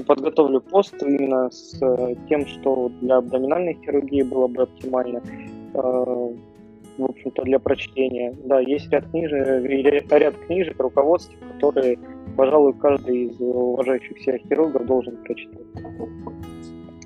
[0.05, 5.21] подготовлю пост именно с э, тем, что для абдоминальной хирургии было бы оптимально.
[5.73, 6.35] Э,
[6.97, 8.35] в общем-то, для прочтения.
[8.45, 11.99] Да, есть ряд книжек, ряд книжек, руководств, которые,
[12.37, 15.65] пожалуй, каждый из уважающих себя хирургов должен прочитать.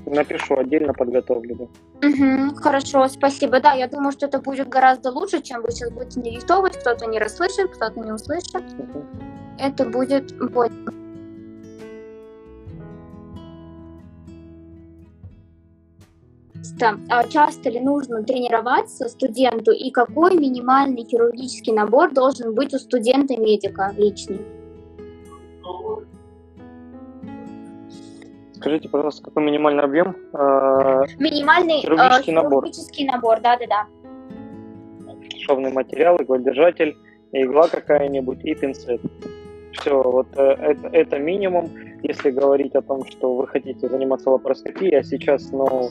[0.06, 1.56] Напишу отдельно, подготовлю.
[1.56, 2.08] Да.
[2.08, 3.62] Угу, хорошо, спасибо.
[3.62, 7.06] Да, я думаю, что это будет гораздо лучше, чем вы сейчас будете не диктовать, кто-то
[7.06, 8.64] не расслышит, кто-то не услышит.
[8.78, 9.06] Угу.
[9.58, 10.76] Это будет больше.
[17.10, 23.94] А часто ли нужно тренироваться студенту и какой минимальный хирургический набор должен быть у студента-медика
[23.96, 24.42] личный?
[28.62, 30.16] Скажите, пожалуйста, какой минимальный объем?
[30.34, 32.66] А, минимальный хирургический, э, набор.
[32.66, 33.88] хирургический набор, да-да-да.
[35.40, 36.96] Шовный материал, иглодержатель,
[37.32, 39.02] игла какая-нибудь и пинцет.
[39.72, 41.72] Все, вот э, это, это минимум,
[42.04, 45.90] если говорить о том, что вы хотите заниматься лапароскопией, а сейчас, ну,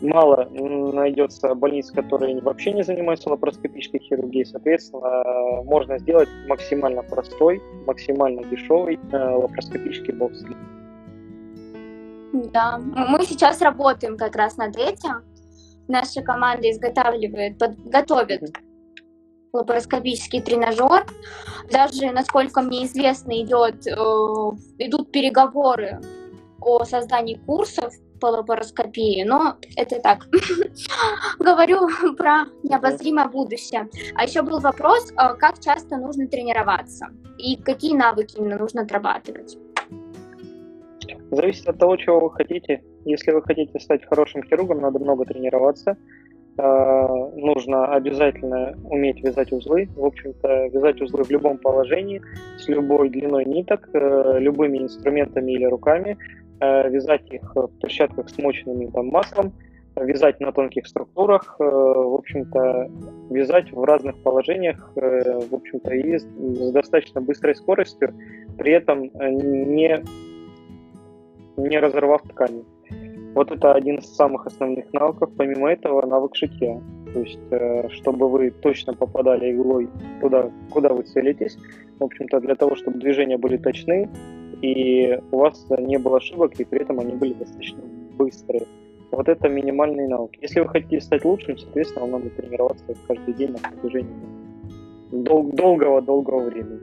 [0.00, 4.44] мало найдется больниц, которые вообще не занимаются лапароскопической хирургией.
[4.44, 10.44] Соответственно, можно сделать максимально простой, максимально дешевый э, лапароскопический бокс.
[12.32, 15.22] Да, мы сейчас работаем как раз над этим.
[15.88, 18.42] Наша команда изготавливает, подготовит
[19.52, 21.04] лапароскопический тренажер.
[21.70, 23.92] Даже, насколько мне известно, идет, э,
[24.78, 26.00] идут переговоры
[26.60, 30.26] о создании курсов по лапароскопии, но это так.
[31.38, 33.90] Говорю про необозримое будущее.
[34.14, 39.58] А еще был вопрос, э, как часто нужно тренироваться и какие навыки именно нужно отрабатывать.
[41.32, 42.82] Зависит от того, чего вы хотите.
[43.06, 45.96] Если вы хотите стать хорошим хирургом, надо много тренироваться.
[46.58, 49.88] Э, нужно обязательно уметь вязать узлы.
[49.96, 52.20] В общем-то, вязать узлы в любом положении,
[52.58, 56.18] с любой длиной ниток, э, любыми инструментами или руками,
[56.60, 59.54] э, вязать их в перчатках смоченными там, маслом,
[59.96, 62.90] вязать на тонких структурах, в общем-то,
[63.30, 68.14] вязать в разных положениях, в общем-то, и с достаточно быстрой скоростью,
[68.56, 70.02] при этом не,
[71.56, 72.64] не разорвав ткани.
[73.34, 75.30] Вот это один из самых основных навыков.
[75.36, 76.80] Помимо этого, навык шитья.
[77.14, 79.88] То есть, э, чтобы вы точно попадали иглой
[80.20, 81.56] туда, куда вы целитесь.
[81.98, 84.08] В общем-то, для того, чтобы движения были точны,
[84.60, 87.82] и у вас не было ошибок, и при этом они были достаточно
[88.16, 88.66] быстрые.
[89.10, 90.32] Вот это минимальный навык.
[90.40, 94.42] Если вы хотите стать лучшим, соответственно, вам надо тренироваться каждый день на протяжении
[95.10, 96.80] долгого-долгого времени.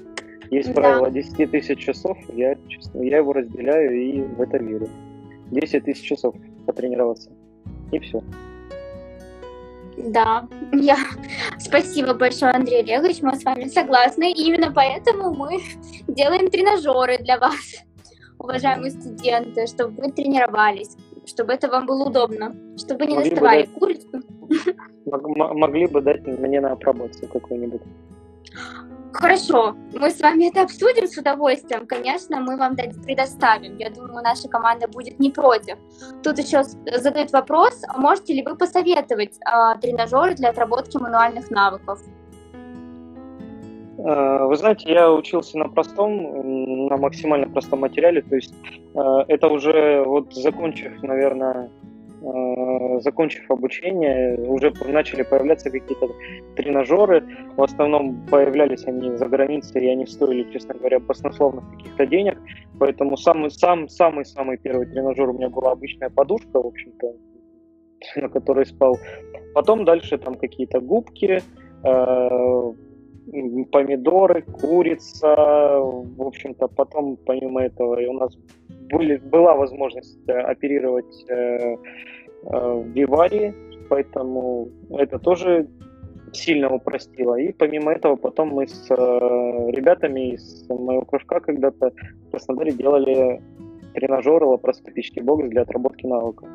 [0.51, 0.81] Есть да.
[0.81, 4.89] правило 10 тысяч часов, я, честно, я его разделяю и в это верю.
[5.51, 6.35] 10 тысяч часов
[6.65, 7.31] потренироваться.
[7.91, 8.23] И все.
[9.97, 10.97] Да, я...
[11.59, 14.31] спасибо большое, Андрей Олегович, мы с вами согласны.
[14.31, 15.59] И именно поэтому мы
[16.07, 17.83] делаем тренажеры для вас,
[18.38, 23.73] уважаемые студенты, чтобы вы тренировались, чтобы это вам было удобно, чтобы не могли доставали дать...
[23.73, 24.21] курицу.
[25.05, 27.81] Могли бы дать мне на апробацию какую-нибудь.
[29.12, 31.88] Хорошо, мы с вами это обсудим с удовольствием.
[31.88, 33.78] Конечно, мы вам предоставим.
[33.78, 35.78] Я думаю, наша команда будет не против.
[36.23, 41.99] Тут еще задают вопрос, можете ли вы посоветовать э, тренажеры для отработки мануальных навыков?
[43.97, 48.54] А, вы знаете, я учился на простом, на максимально простом материале, то есть
[48.95, 51.88] а, это уже вот закончив, наверное, Э,
[53.01, 56.10] закончив обучение, уже начали появляться какие-то
[56.55, 57.23] тренажеры.
[57.55, 62.38] В основном появлялись они за границей, и они стоили, честно говоря, баснословных каких-то денег.
[62.79, 67.13] Поэтому самый, сам, самый, самый первый тренажер у меня была обычная подушка, в общем-то,
[68.15, 68.97] на которой спал.
[69.53, 71.41] Потом дальше там какие-то губки,
[71.84, 72.73] э,
[73.71, 78.36] помидоры, курица, в общем-то, потом помимо этого у нас
[78.89, 81.78] были, была возможность э, оперировать э, э,
[82.43, 83.54] в Виварии,
[83.89, 85.67] поэтому это тоже
[86.34, 87.36] сильно упростило.
[87.36, 88.95] И помимо этого потом мы с э,
[89.71, 91.91] ребятами из моего кружка когда-то
[92.28, 93.41] в Краснодаре делали
[93.93, 96.47] тренажеры лапароскопический бокс для отработки навыков.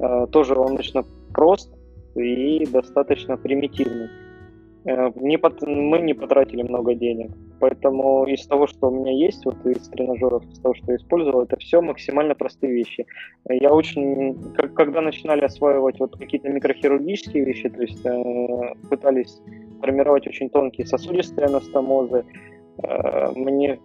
[0.00, 1.72] Э, тоже он достаточно прост
[2.16, 4.08] и достаточно примитивный.
[4.84, 5.62] Э, не пот...
[5.62, 7.30] мы не потратили много денег.
[7.64, 11.44] Поэтому из того, что у меня есть, вот из тренажеров, из того, что я использовал,
[11.44, 13.06] это все максимально простые вещи.
[13.48, 19.40] Я очень, когда начинали осваивать вот какие-то микрохирургические вещи, то есть э, пытались
[19.80, 22.26] формировать очень тонкие сосудистые анастомозы,
[22.82, 23.80] э, мне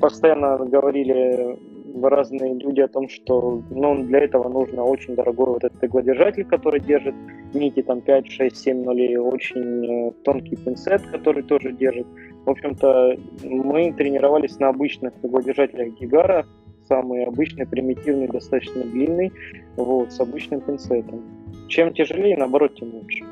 [0.00, 1.56] постоянно говорили
[2.04, 6.80] разные люди о том, что ну, для этого нужно очень дорогой вот этот иглодержатель, который
[6.80, 7.14] держит
[7.54, 12.06] нити там 5, 6, 7 нулей, очень э, тонкий пинцет, который тоже держит.
[12.44, 16.46] В общем-то, мы тренировались на обычных иглодержателях Гигара,
[16.88, 19.32] самый обычный, примитивный, достаточно длинный,
[19.76, 21.22] вот, с обычным пинцетом.
[21.68, 23.24] Чем тяжелее, наоборот, тем лучше.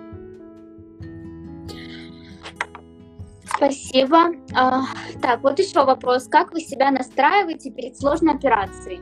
[3.56, 4.32] Спасибо.
[4.54, 4.82] А,
[5.22, 6.26] так, вот еще вопрос.
[6.28, 9.00] Как вы себя настраиваете перед сложной операцией?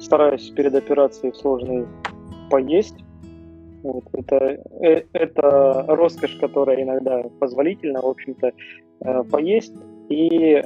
[0.00, 1.86] Стараюсь перед операцией сложной
[2.50, 2.96] поесть.
[3.82, 8.52] Вот, это, э, это роскошь, которая иногда позволительна, в общем-то,
[9.00, 9.74] э, поесть.
[10.08, 10.64] И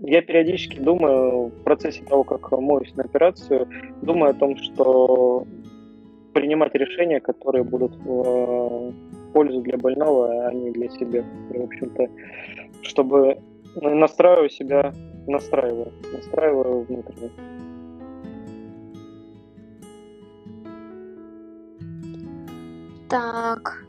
[0.00, 3.66] я периодически думаю в процессе того, как моюсь на операцию,
[4.02, 5.46] думаю о том, что
[6.34, 8.92] принимать решения, которые будут в
[9.32, 11.24] пользу для больного, а не для себя.
[11.50, 12.08] И, в общем-то,
[12.82, 13.38] чтобы
[13.80, 14.92] настраиваю себя,
[15.26, 17.30] настраиваю, настраиваю внутренне.
[23.08, 23.84] Так.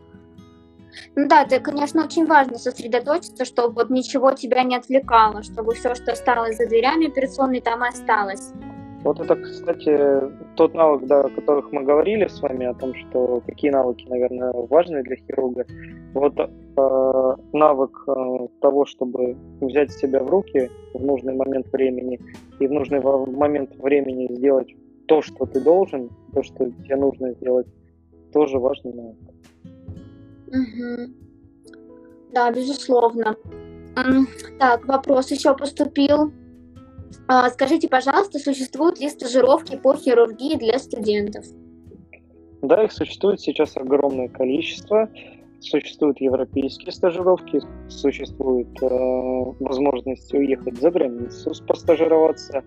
[1.15, 5.95] Ну да, это, конечно, очень важно сосредоточиться, чтобы вот ничего тебя не отвлекало, чтобы все,
[5.95, 8.51] что осталось за дверями операционной, там и осталось.
[9.05, 9.95] Вот это, кстати,
[10.55, 14.51] тот навык, да, о которых мы говорили с вами, о том, что какие навыки, наверное,
[14.51, 15.67] важны для хирурга.
[16.15, 22.19] вот э, навык э, того, чтобы взять себя в руки в нужный момент времени
[22.59, 24.73] и в нужный момент времени сделать
[25.07, 27.67] то, что ты должен, то, что тебе нужно сделать,
[28.33, 29.17] тоже важный навык.
[30.47, 31.13] Угу.
[32.33, 33.35] Да, безусловно.
[34.57, 36.31] Так, вопрос еще поступил.
[37.27, 41.45] А, скажите, пожалуйста, существуют ли стажировки по хирургии для студентов?
[42.61, 45.09] Да, их существует сейчас огромное количество.
[45.59, 48.87] Существуют европейские стажировки, существует э,
[49.59, 52.63] возможность уехать за границу, постажироваться.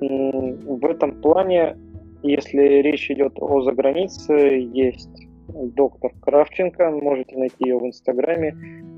[0.00, 1.76] В этом плане,
[2.22, 5.10] если речь идет о загранице, есть
[5.48, 8.54] доктор Кравченко, можете найти ее в Инстаграме.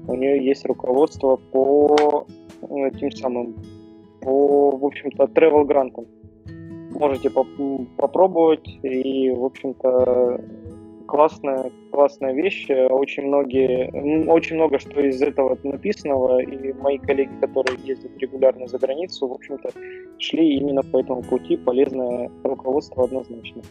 [0.09, 2.27] У нее есть руководство по
[2.63, 3.57] э, тем самым,
[4.23, 6.07] по, в общем-то, travel грантам.
[6.95, 7.49] Можете поп-
[7.97, 10.41] попробовать, и, в общем-то,
[11.07, 12.69] классная, классная вещь.
[12.71, 13.91] Очень многие,
[14.29, 19.33] очень много что из этого написанного, и мои коллеги, которые ездят регулярно за границу, в
[19.33, 19.71] общем-то,
[20.19, 21.57] шли именно по этому пути.
[21.57, 23.63] Полезное руководство однозначно.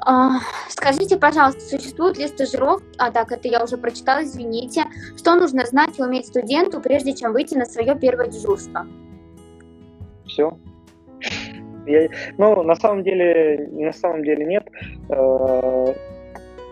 [0.00, 0.38] А,
[0.68, 2.84] скажите, пожалуйста, существует ли стажировка?
[2.98, 4.84] А, так, это я уже прочитала, извините.
[5.16, 8.86] Что нужно знать и уметь студенту, прежде чем выйти на свое первое дежурство?
[10.26, 10.56] Все.
[11.86, 14.68] Я, ну, на самом деле, на самом деле нет.
[15.08, 15.94] Э,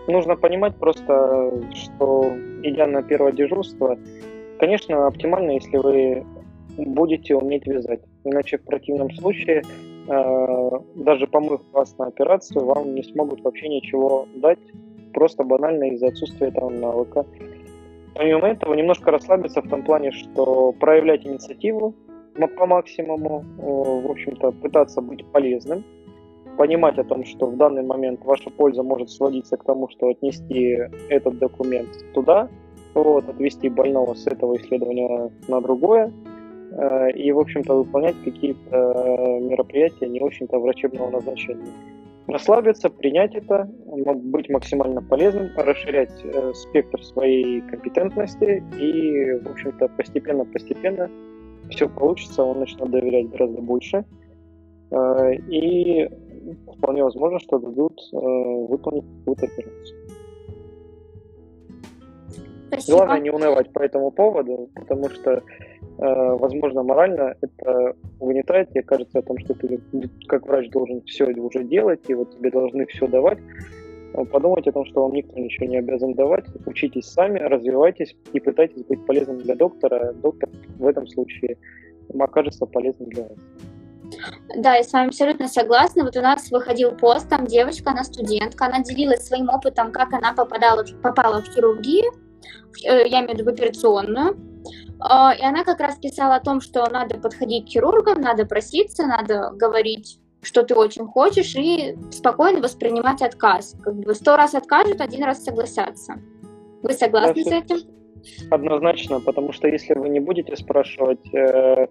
[0.07, 2.31] нужно понимать просто, что
[2.63, 3.97] идя на первое дежурство,
[4.59, 6.25] конечно, оптимально, если вы
[6.77, 8.01] будете уметь вязать.
[8.25, 9.63] Иначе в противном случае
[10.07, 14.59] даже помыв вас на операцию, вам не смогут вообще ничего дать,
[15.13, 17.25] просто банально из-за отсутствия этого навыка.
[18.13, 21.93] Помимо этого, немножко расслабиться в том плане, что проявлять инициативу
[22.57, 25.83] по максимуму, э, в общем-то, пытаться быть полезным,
[26.57, 30.77] понимать о том, что в данный момент ваша польза может сводиться к тому, что отнести
[31.09, 32.47] этот документ туда,
[32.93, 36.34] вот, отвести больного с этого исследования на другое, Э,
[37.15, 41.67] и, в общем-то, выполнять какие-то э, мероприятия не очень-то врачебного назначения.
[42.27, 51.09] Расслабиться, принять это, быть максимально полезным, расширять э, спектр своей компетентности и, в общем-то, постепенно-постепенно
[51.69, 54.05] все получится, он начнет доверять гораздо больше.
[55.49, 56.07] И
[56.77, 60.14] вполне возможно, что дадут выполнить какую-то операцию.
[62.81, 62.97] Спасибо.
[62.97, 65.43] Главное не унывать по этому поводу, потому что
[65.97, 69.79] Э, возможно, морально это угнетает, тебе кажется о том, что ты
[70.27, 73.39] как врач должен все уже делать, и вот тебе должны все давать.
[74.31, 76.45] Подумайте о том, что вам никто ничего не обязан давать.
[76.65, 80.13] Учитесь сами, развивайтесь и пытайтесь быть полезным для доктора.
[80.13, 80.49] Доктор
[80.79, 81.57] в этом случае
[82.17, 83.37] окажется полезным для вас.
[84.57, 86.03] Да, я с вами абсолютно согласна.
[86.03, 90.33] Вот у нас выходил пост, там девочка, она студентка, она делилась своим опытом, как она
[90.33, 92.11] попадала, попала в хирургию,
[92.83, 94.37] я имею в виду в операционную,
[94.99, 99.05] а, и она как раз писала о том, что надо подходить к хирургам, надо проситься,
[99.05, 103.75] надо говорить, что ты очень хочешь, и спокойно воспринимать отказ.
[103.83, 106.15] Как бы сто раз откажут, один раз согласятся.
[106.81, 107.77] Вы согласны да, с этим?
[108.51, 111.87] Однозначно, потому что если вы не будете спрашивать, э,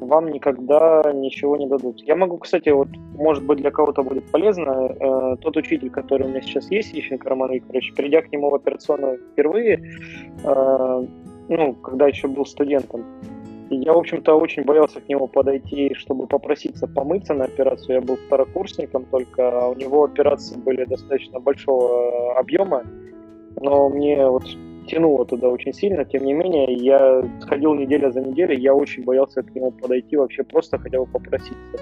[0.00, 2.00] вам никогда ничего не дадут.
[2.02, 6.30] Я могу, кстати, вот, может быть, для кого-то будет полезно, э, тот учитель, который у
[6.30, 9.82] меня сейчас есть, Ищенко Роман Викторович, придя к нему в операционную впервые,
[10.44, 11.06] э,
[11.48, 13.04] ну, когда еще был студентом.
[13.70, 17.96] Я, в общем-то, очень боялся к нему подойти, чтобы попроситься помыться на операцию.
[17.96, 22.84] Я был второкурсником только, а у него операции были достаточно большого объема,
[23.60, 24.44] но мне вот
[24.88, 26.04] тянуло туда очень сильно.
[26.04, 30.42] Тем не менее, я ходил неделя за неделей, я очень боялся к нему подойти, вообще
[30.42, 31.78] просто хотел попроситься.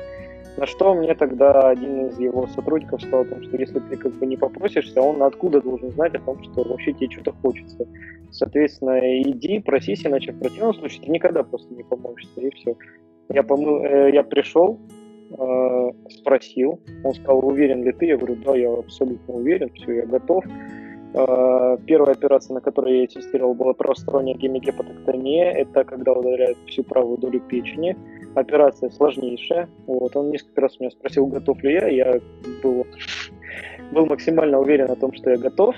[0.56, 4.12] На что мне тогда один из его сотрудников сказал о том, что если ты как
[4.14, 7.86] бы не попросишься, он откуда должен знать о том, что вообще тебе что-то хочется.
[8.30, 12.74] Соответственно, иди, просись, иначе в противном случае ты никогда просто не помоешься, и все.
[13.28, 14.78] Я, помыл, э, я пришел,
[15.38, 18.06] э, спросил, он сказал, уверен ли ты?
[18.06, 20.44] Я говорю, да, я абсолютно уверен, все, я готов.
[21.16, 25.50] Э, первая операция, на которой я ассистировал, была правосторонняя гемигепатоктомия.
[25.52, 27.96] Это когда удаляют всю правую долю печени
[28.34, 29.70] операция сложнейшая.
[29.86, 31.88] Вот, он несколько раз меня спросил, готов ли я.
[31.88, 32.20] Я
[32.62, 32.86] был,
[33.92, 35.74] был максимально уверен о том, что я готов.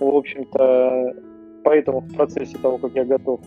[0.00, 1.14] В общем-то,
[1.62, 3.40] поэтому в процессе того, как я готов,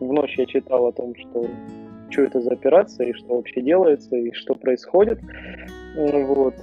[0.00, 1.46] в ночь я читал о том, что
[2.10, 5.18] что это за операция, и что вообще делается, и что происходит.
[5.96, 6.54] Вот.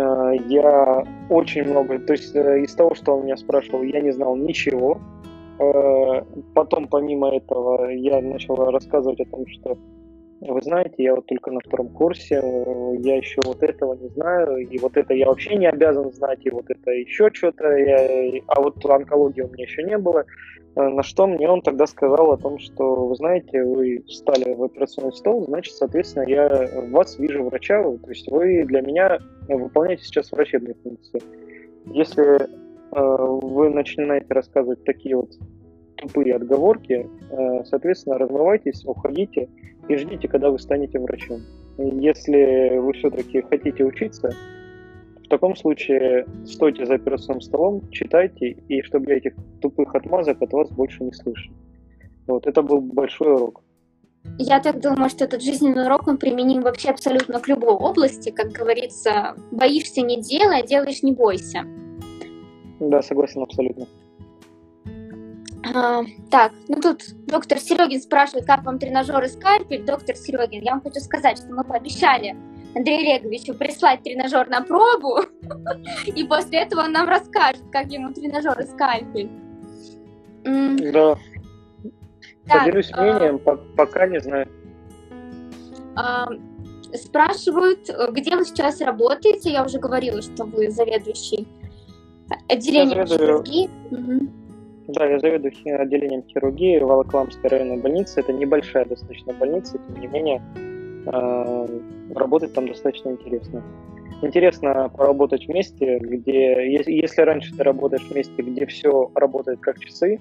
[0.00, 4.12] А, я очень много, то есть э, из того, что он меня спрашивал, я не
[4.12, 4.98] знал ничего.
[5.58, 6.24] А,
[6.54, 9.76] потом, помимо этого, я начал рассказывать о том, что
[10.40, 12.42] вы знаете, я вот только на втором курсе,
[12.98, 16.50] я еще вот этого не знаю, и вот это я вообще не обязан знать, и
[16.50, 17.66] вот это еще что-то,
[18.46, 20.24] а вот онкологии у меня еще не было.
[20.76, 24.62] Э, на что мне он тогда сказал о том, что, вы знаете, вы встали в
[24.62, 29.18] операционный стол, значит, соответственно, я вас вижу врача, то есть вы для меня
[29.48, 31.20] выполняете сейчас врачебные функции.
[31.86, 32.46] Если э,
[32.92, 35.30] вы начинаете рассказывать такие вот
[35.96, 39.48] тупые отговорки, э, соответственно, размывайтесь, уходите
[39.90, 41.40] и ждите, когда вы станете врачом.
[41.76, 44.32] Если вы все-таки хотите учиться,
[45.24, 50.52] в таком случае стойте за операционным столом, читайте, и чтобы я этих тупых отмазок от
[50.52, 51.52] вас больше не слышал.
[52.28, 53.62] Вот, это был большой урок.
[54.38, 58.30] Я так думаю, что этот жизненный урок, он применим вообще абсолютно к любой области.
[58.30, 61.64] Как говорится, боишься не делай, а делаешь не бойся.
[62.78, 63.86] Да, согласен абсолютно.
[65.74, 69.84] А, так, ну тут доктор Серегин спрашивает, как вам тренажер и скальпель.
[69.84, 72.36] Доктор Серегин, я вам хочу сказать, что мы пообещали
[72.74, 75.20] Андрею Олеговичу прислать тренажер на пробу,
[76.06, 79.30] и после этого он нам расскажет, как ему тренажер и скальпель.
[80.44, 81.16] Да.
[82.46, 83.56] Так, Поделюсь а, мнением, а...
[83.76, 84.48] пока не знаю.
[85.94, 86.26] А,
[86.94, 89.50] спрашивают, где вы сейчас работаете.
[89.50, 91.46] Я уже говорила, что вы заведующий
[92.48, 93.70] отделением хирургии.
[93.90, 94.39] Угу.
[94.92, 98.20] Да, я заведую отделением хирургии в Волоколамской районной больнице.
[98.20, 100.42] Это небольшая достаточно больница, тем не менее,
[101.06, 101.66] э,
[102.14, 103.62] работать там достаточно интересно.
[104.22, 110.18] Интересно поработать вместе, где, если, раньше ты работаешь в месте, где все работает как часы,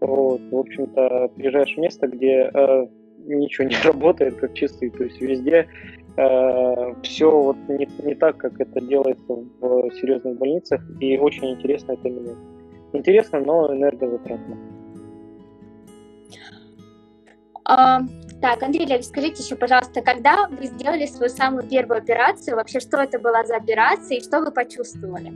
[0.00, 2.86] то, в общем-то, приезжаешь в место, где э,
[3.26, 5.68] ничего не работает как часы, то есть везде
[6.16, 9.24] э, все вот не, не так, как это делается
[9.60, 12.59] в серьезных больницах, и очень интересно это менять.
[12.92, 14.56] Интересно, но энергозатратно.
[17.64, 18.00] А,
[18.40, 22.98] так, Андрей Лев, скажите еще, пожалуйста, когда вы сделали свою самую первую операцию, вообще что
[22.98, 25.32] это была за операция и что вы почувствовали?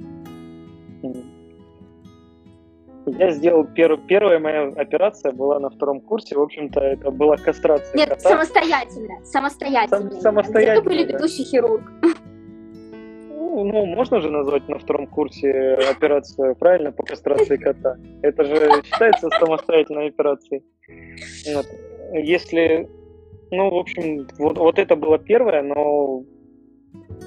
[3.07, 7.95] Я сделал первую, первая моя операция была на втором курсе, в общем-то это была кастрация.
[7.95, 8.31] Нет, кота.
[8.31, 10.11] самостоятельно, самостоятельно.
[10.11, 10.81] Сам, самостоятельно.
[10.81, 11.83] Вы были ведущий хирург.
[13.63, 17.97] Ну, можно же назвать на втором курсе операцию, правильно, по кастрации кота.
[18.23, 20.65] Это же считается самостоятельной операцией.
[21.55, 21.67] Вот.
[22.13, 22.89] Если,
[23.51, 26.25] ну, в общем, вот, вот это было первое, но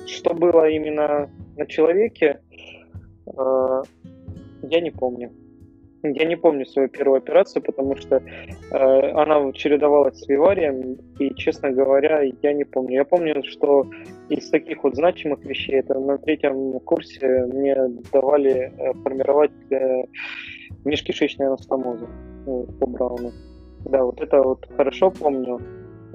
[0.06, 2.42] что было именно на человеке,
[3.26, 3.84] э,
[4.64, 5.32] я не помню.
[6.14, 11.72] Я не помню свою первую операцию, потому что э, она чередовалась с виварием, и, честно
[11.72, 12.96] говоря, я не помню.
[12.96, 13.86] Я помню, что
[14.30, 17.76] из таких вот значимых вещей, это на третьем курсе мне
[18.12, 20.04] давали э, формировать э,
[20.86, 22.08] межкишечные анастомозы
[22.46, 23.32] ну, по Брауну.
[23.86, 25.60] Да, вот это вот хорошо помню.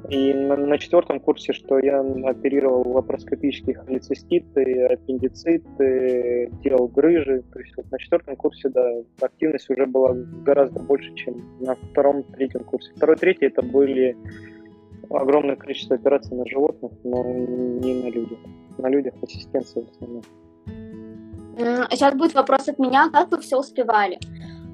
[0.08, 7.42] И на, на четвертом курсе, что я оперировал лапароскопические холециститы, аппендициты, делал грыжи.
[7.52, 8.84] То есть вот на четвертом курсе, да,
[9.20, 12.92] активность уже была гораздо больше, чем на втором, третьем курсе.
[12.96, 14.16] Второй, третий это были
[15.08, 18.38] огромное количество операций на животных, но не на людях.
[18.78, 20.22] На людях ассистенция в основном.
[21.90, 24.18] Сейчас будет вопрос от меня, как вы все успевали?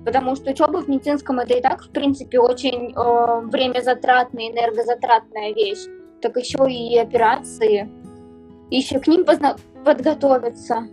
[0.08, 5.52] Потому что учеба в медицинском это и так, в принципе, очень э, время затратная, энергозатратная
[5.52, 5.84] вещь.
[6.22, 7.90] Так еще и операции,
[8.70, 10.88] еще к ним позна- подготовиться.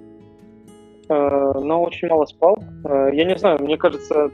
[1.08, 2.58] Э, но очень мало спал.
[2.84, 4.30] Э, я не знаю, мне кажется,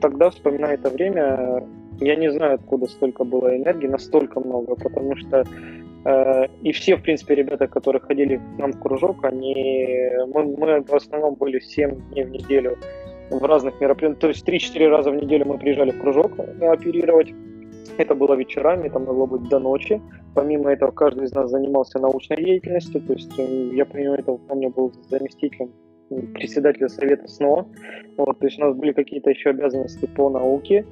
[0.00, 1.64] тогда, вспоминая это время,
[2.00, 5.44] я не знаю, откуда столько было энергии, настолько много, потому что
[6.04, 10.82] э, и все, в принципе, ребята, которые ходили к нам в кружок, они, мы, мы
[10.82, 12.76] в основном были 7 дней в неделю
[13.30, 14.20] в разных мероприятиях.
[14.20, 17.32] То есть 3-4 раза в неделю мы приезжали в кружок оперировать.
[17.96, 20.00] Это было вечерами, это могло быть до ночи.
[20.34, 23.00] Помимо этого, каждый из нас занимался научной деятельностью.
[23.00, 25.70] То есть э, я помимо этого помню был заместителем
[26.34, 27.66] председателя совета СНО.
[28.16, 30.84] Вот, то есть у нас были какие-то еще обязанности по науке.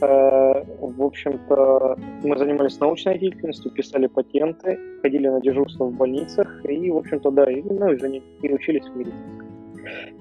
[0.00, 6.90] Э, в общем-то, мы занимались научной деятельностью, писали патенты, ходили на дежурство в больницах и,
[6.90, 9.39] в общем-то, да, и, ну, и, учились в медицинском.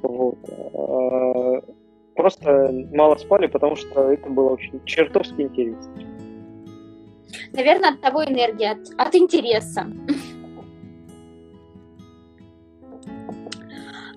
[0.02, 0.38] Вот.
[0.74, 1.62] А,
[2.16, 5.94] просто мало спали, потому что это было очень чертовски интересно.
[7.54, 9.88] Наверное, от того энергии, от, от интереса.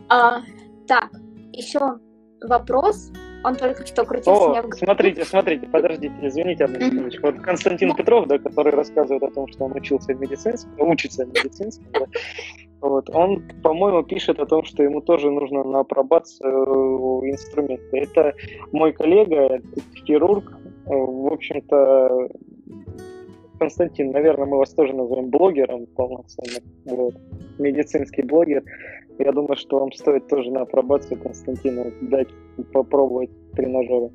[0.08, 0.42] А,
[0.86, 1.10] так,
[1.52, 1.98] еще
[2.42, 3.10] вопрос.
[3.44, 7.26] Он только что крутился О, меня в Смотрите, смотрите, подождите, извините одну секундочку.
[7.26, 7.94] Вот Константин.
[7.94, 12.06] Петров, да, который рассказывает о том, что он учился в медицинском, учится в медицинском, да,
[12.82, 16.50] вот, он, по-моему, пишет о том, что ему тоже нужно на апробацию
[17.30, 17.98] инструменты.
[17.98, 18.34] Это
[18.72, 19.62] мой коллега,
[20.04, 20.44] хирург,
[20.86, 22.28] в общем-то,
[23.58, 26.62] Константин, наверное, мы вас тоже назовем блогером полноценным.
[26.84, 27.14] Вот.
[27.58, 28.64] Медицинский блогер.
[29.18, 32.28] Я думаю, что вам стоит тоже на апробацию Константину дать
[32.72, 34.10] попробовать тренажеры.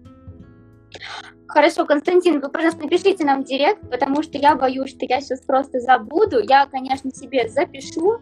[1.47, 5.39] Хорошо, Константин, вы, пожалуйста, напишите нам в директ, потому что я боюсь, что я сейчас
[5.41, 6.39] просто забуду.
[6.41, 8.18] Я, конечно, себе запишу.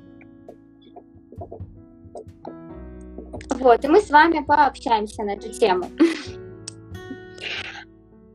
[3.49, 5.85] Вот, и мы с вами пообщаемся на эту тему.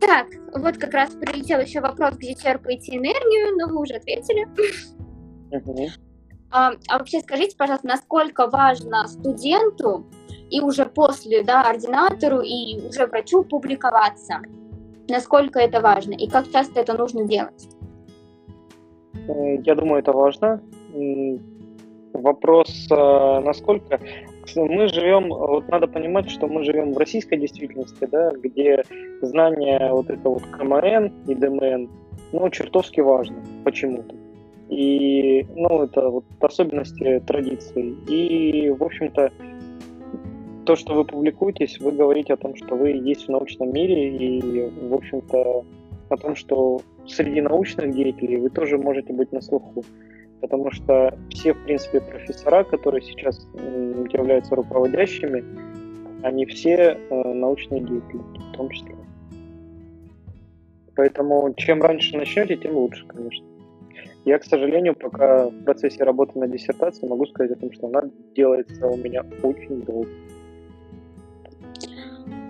[0.00, 4.46] Так, вот как раз прилетел еще вопрос, где черпаете энергию, но вы уже ответили.
[6.50, 10.06] А, а вообще скажите, пожалуйста, насколько важно студенту
[10.50, 14.40] и уже после, да, ординатору и уже врачу публиковаться?
[15.08, 17.68] Насколько это важно и как часто это нужно делать?
[19.28, 20.60] Э, я думаю, это важно.
[22.12, 24.00] Вопрос, э, насколько
[24.56, 28.82] мы живем, вот надо понимать, что мы живем в российской действительности, да, где
[29.22, 31.88] знание вот это вот КМН и ДМН,
[32.32, 34.14] ну, чертовски важно почему-то.
[34.68, 37.96] И, ну, это вот особенности традиций.
[38.08, 39.32] И, в общем-то,
[40.64, 44.70] то, что вы публикуетесь, вы говорите о том, что вы есть в научном мире, и,
[44.88, 45.64] в общем-то,
[46.08, 49.84] о том, что среди научных деятелей вы тоже можете быть на слуху
[50.40, 55.44] потому что все, в принципе, профессора, которые сейчас являются руководящими,
[56.22, 58.20] они все э, научные деятели,
[58.52, 58.94] в том числе.
[60.96, 63.46] Поэтому чем раньше начнете, тем лучше, конечно.
[64.26, 68.02] Я, к сожалению, пока в процессе работы над диссертацией могу сказать о том, что она
[68.36, 70.10] делается у меня очень долго.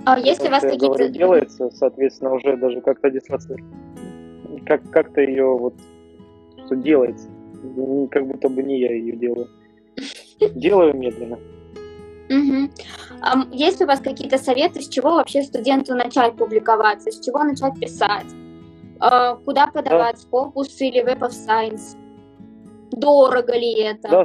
[0.05, 0.87] А если у вас какие-то...
[0.87, 3.59] Говорю, делается, соответственно, уже даже как-то диссертация,
[4.67, 5.75] как- как-то ее вот,
[6.67, 7.29] что делается
[8.11, 9.49] как будто бы не я ее делаю.
[10.55, 11.39] Делаю медленно.
[12.31, 12.71] Угу.
[13.23, 17.79] А есть у вас какие-то советы, с чего вообще студенту начать публиковаться, с чего начать
[17.79, 18.27] писать?
[19.01, 20.39] А, куда подавать, да.
[20.39, 21.97] Scopus или Web of Science?
[22.93, 24.09] Дорого ли это?
[24.09, 24.25] Да,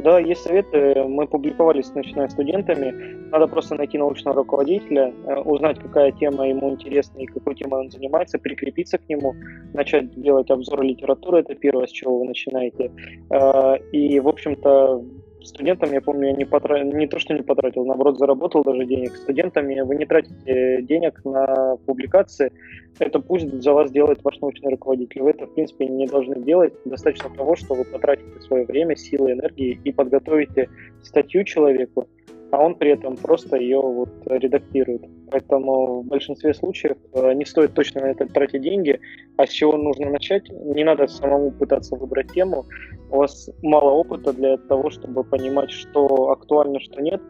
[0.00, 1.04] да, есть советы.
[1.04, 2.92] Мы публиковались, начиная студентами.
[3.30, 7.90] Надо просто найти научного руководителя, э, узнать, какая тема ему интересна и какой темой он
[7.90, 9.34] занимается, прикрепиться к нему,
[9.74, 11.40] начать делать обзор литературы.
[11.40, 12.90] Это первое, с чего вы начинаете.
[13.30, 15.04] Э, и, в общем-то,
[15.44, 16.82] студентам, я помню, я не, потра...
[16.82, 19.16] не то, что не потратил, наоборот, заработал даже денег.
[19.16, 22.52] Студентами вы не тратите денег на публикации,
[22.98, 25.22] это пусть за вас делает ваш научный руководитель.
[25.22, 26.74] Вы это, в принципе, не должны делать.
[26.84, 30.68] Достаточно того, что вы потратите свое время, силы, энергии и подготовите
[31.02, 32.06] статью человеку,
[32.50, 35.02] а он при этом просто ее вот редактирует.
[35.30, 38.98] Поэтому в большинстве случаев э, не стоит точно на это тратить деньги,
[39.36, 40.50] а с чего нужно начать?
[40.50, 42.66] Не надо самому пытаться выбрать тему.
[43.10, 47.20] У вас мало опыта для того, чтобы понимать, что актуально, что нет.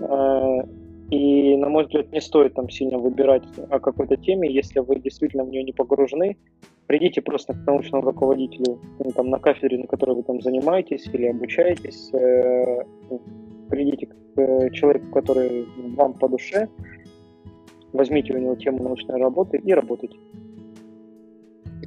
[0.00, 0.62] Э,
[1.10, 5.44] и, на мой взгляд, не стоит там сильно выбирать о какой-то теме, если вы действительно
[5.44, 6.36] в нее не погружены.
[6.86, 11.26] Придите просто к научному руководителю ну, там, на кафедре, на которой вы там занимаетесь или
[11.26, 12.10] обучаетесь.
[12.14, 12.84] Э,
[13.68, 15.66] придите к человеку, который
[15.96, 16.68] вам по душе,
[17.92, 20.16] возьмите у него тему научной работы и работайте.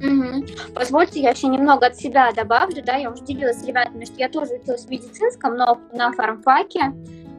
[0.02, 0.46] Угу.
[0.74, 4.28] Позвольте, я еще немного от себя добавлю, да, я уже делилась с ребятами, что я
[4.28, 6.92] тоже училась в медицинском, но на фармфаке,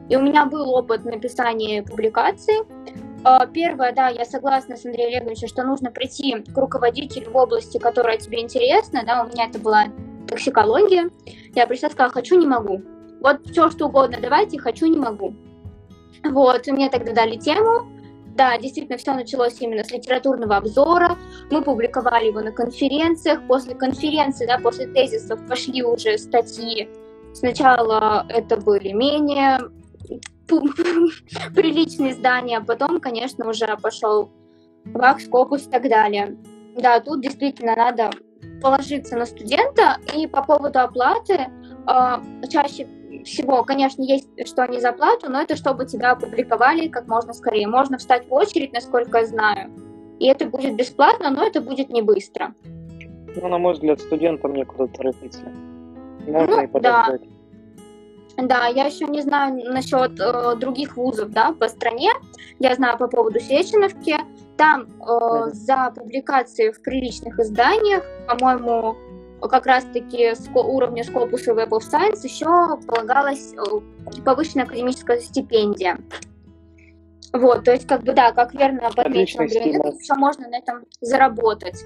[0.08, 2.56] и у меня был опыт написания публикаций.
[3.22, 7.78] А, первое, да, я согласна с Андреем Олеговичем, что нужно прийти к руководителю в области,
[7.78, 9.86] которая тебе интересна, да, у меня это была
[10.26, 11.10] токсикология.
[11.54, 12.82] Я пришла сказала, хочу, не могу.
[13.20, 15.34] Вот все, что угодно давайте, хочу, не могу.
[16.22, 17.86] Вот, мне тогда дали тему,
[18.34, 21.16] да, действительно, все началось именно с литературного обзора.
[21.50, 23.46] Мы публиковали его на конференциях.
[23.46, 26.88] После конференции, да, после тезисов пошли уже статьи.
[27.32, 29.58] Сначала это были менее
[31.54, 34.30] приличные издания, а потом, конечно, уже пошел
[34.84, 36.36] Вакс, Копус и так далее.
[36.76, 38.10] Да, тут действительно надо
[38.60, 39.98] положиться на студента.
[40.16, 42.88] И по поводу оплаты, э, чаще
[43.24, 47.66] всего, конечно, есть что они за плату, но это чтобы тебя опубликовали как можно скорее.
[47.66, 49.70] Можно встать в очередь, насколько я знаю,
[50.20, 52.54] и это будет бесплатно, но это будет не быстро.
[53.36, 55.42] Ну, на мой взгляд, студентам некуда торопиться.
[56.26, 57.22] Можно ну, и подождать.
[57.22, 57.28] Да.
[58.36, 62.10] Да, я еще не знаю насчет э, других вузов, да, по стране.
[62.58, 64.16] Я знаю по поводу Сеченовки.
[64.56, 68.96] Там э, за публикации в приличных изданиях, по-моему,
[69.48, 72.46] как раз-таки с уровня Scopus и Web of Science еще
[72.86, 75.98] полагалась э, повышенная академическая стипендия.
[77.34, 81.84] Вот, то есть, как бы, да, как верно подмечено, еще можно на этом заработать.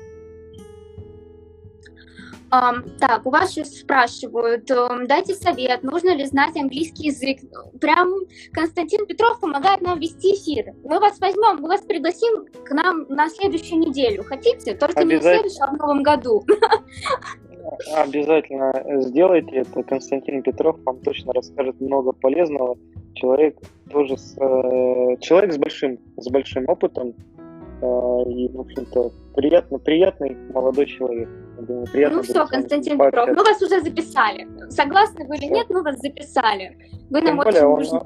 [2.50, 7.38] так, у вас сейчас спрашивают, эм, дайте совет, нужно ли знать английский язык.
[7.80, 8.12] Прям
[8.52, 10.74] Константин Петров помогает нам вести эфир.
[10.84, 14.24] Мы вас возьмем, мы вас пригласим к нам на следующую неделю.
[14.24, 14.74] Хотите?
[14.74, 16.44] Только не в следующем, а в новом году.
[17.94, 19.82] Обязательно сделайте это.
[19.82, 22.76] Константин Петров вам точно расскажет много полезного.
[23.14, 23.58] Человек
[23.90, 27.14] тоже с, э, человек с большим, с большим опытом,
[27.80, 31.28] а, и, в общем-то, приятно, приятный молодой человек.
[31.60, 34.46] Думаю, приятно ну все, Константин Петров, мы вас уже записали.
[34.70, 36.76] Согласны вы или нет, мы вас записали.
[37.10, 38.00] Вы нам тем очень более, нужны.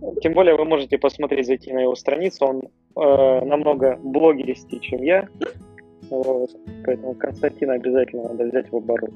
[0.00, 2.44] Он, тем более вы можете посмотреть, зайти на его страницу.
[2.44, 2.62] Он
[2.96, 5.28] э, намного блогеристей, чем я.
[6.84, 9.10] Поэтому Константина обязательно надо взять в оборот.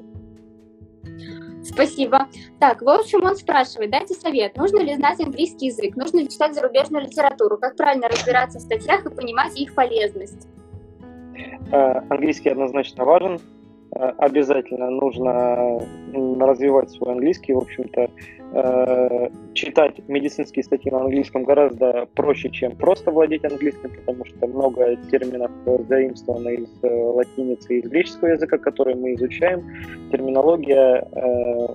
[1.65, 2.29] Спасибо.
[2.61, 6.55] Так, в общем, он спрашивает, дайте совет, нужно ли знать английский язык, нужно ли читать
[6.55, 10.47] зарубежную литературу, как правильно разбираться в статьях и понимать их полезность?
[11.73, 13.41] Э, английский однозначно важен,
[13.95, 15.81] обязательно нужно
[16.41, 17.53] развивать свой английский.
[17.53, 18.11] В общем-то,
[18.53, 24.97] э, читать медицинские статьи на английском гораздо проще, чем просто владеть английским, потому что много
[25.11, 25.51] терминов
[25.89, 29.63] заимствовано из э, латиницы и из греческого языка, которые мы изучаем.
[30.11, 31.07] Терминология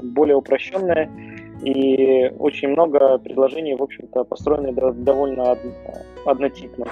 [0.04, 1.10] более упрощенная,
[1.64, 5.58] и очень много предложений, в общем-то, построены довольно
[6.26, 6.86] однотипно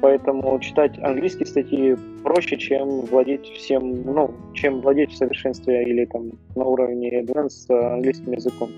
[0.00, 6.32] поэтому читать английские статьи проще, чем владеть всем, ну, чем владеть в совершенстве или там
[6.54, 8.70] на уровне advanced английским языком.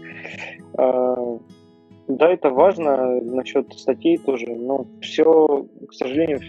[0.75, 1.39] А,
[2.09, 6.41] да, это важно насчет статей тоже, но все, к сожалению,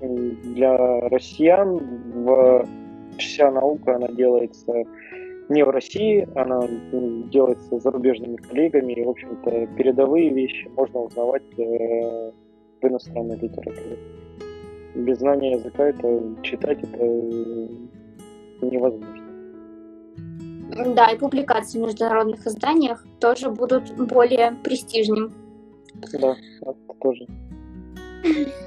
[0.00, 1.80] для россиян
[3.18, 4.84] вся наука, она делается
[5.48, 6.60] не в России, она
[7.30, 12.32] делается зарубежными коллегами, и, в общем-то, передовые вещи можно узнавать э,
[12.80, 13.98] в иностранной литературе.
[14.94, 17.04] Без знания языка это читать это
[18.62, 19.26] невозможно.
[20.94, 25.30] Да, и публикации в международных изданиях тоже будут более престижными.
[26.12, 27.26] Да, это тоже.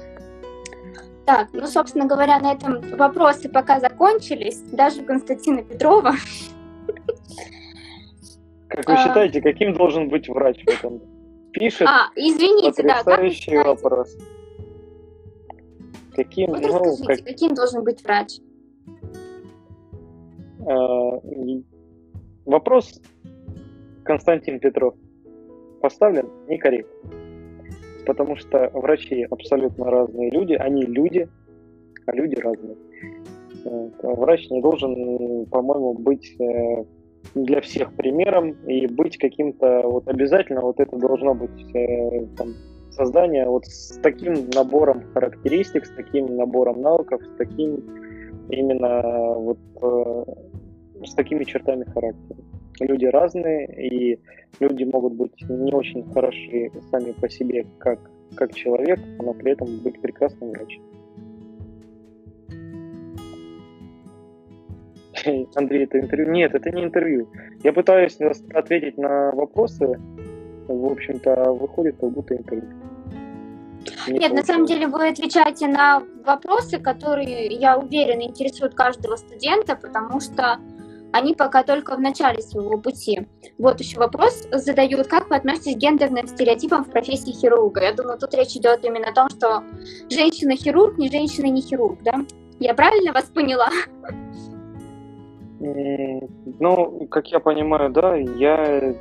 [1.26, 4.62] Так, ну, собственно говоря, на этом вопросы пока закончились.
[4.72, 6.14] Даже Константина Петрова.
[8.66, 8.96] Как вы а.
[8.96, 11.00] считаете, каким должен быть врач в этом
[11.52, 14.16] пишет а, извините, потрясающий да, вопрос.
[16.14, 17.24] Каким, вот ну, как...
[17.24, 18.40] каким должен быть врач?
[20.66, 21.20] А,
[22.44, 23.00] вопрос
[24.04, 24.94] Константин Петров
[25.80, 27.10] поставлен некорректно.
[28.06, 31.28] Потому что врачи абсолютно разные люди, они люди,
[32.06, 32.76] а люди разные.
[34.02, 36.84] Врач не должен, по-моему, быть э,
[37.34, 42.54] для всех примером и быть каким-то вот обязательно вот это должно быть э, там,
[42.90, 47.80] создание вот с таким набором характеристик, с таким набором навыков, с таким
[48.48, 50.24] именно вот э,
[51.04, 52.38] с такими чертами характера.
[52.80, 54.18] Люди разные, и
[54.58, 57.98] люди могут быть не очень хороши сами по себе как,
[58.34, 60.89] как человек, но при этом быть прекрасным врачом.
[65.54, 66.32] Андрей, это интервью?
[66.32, 67.28] Нет, это не интервью.
[67.62, 68.16] Я пытаюсь
[68.54, 70.00] ответить на вопросы,
[70.68, 72.70] в общем-то, выходит как будто интервью.
[74.08, 79.74] Не Нет, на самом деле вы отвечаете на вопросы, которые, я уверена, интересуют каждого студента,
[79.74, 80.58] потому что
[81.12, 83.26] они пока только в начале своего пути.
[83.58, 87.82] Вот еще вопрос задают, как вы относитесь к гендерным стереотипам в профессии хирурга?
[87.82, 89.64] Я думаю, тут речь идет именно о том, что
[90.10, 92.14] женщина-хирург, не женщина не хирург, да?
[92.60, 93.70] Я правильно вас поняла?
[95.60, 98.94] Ну, как я понимаю, да, я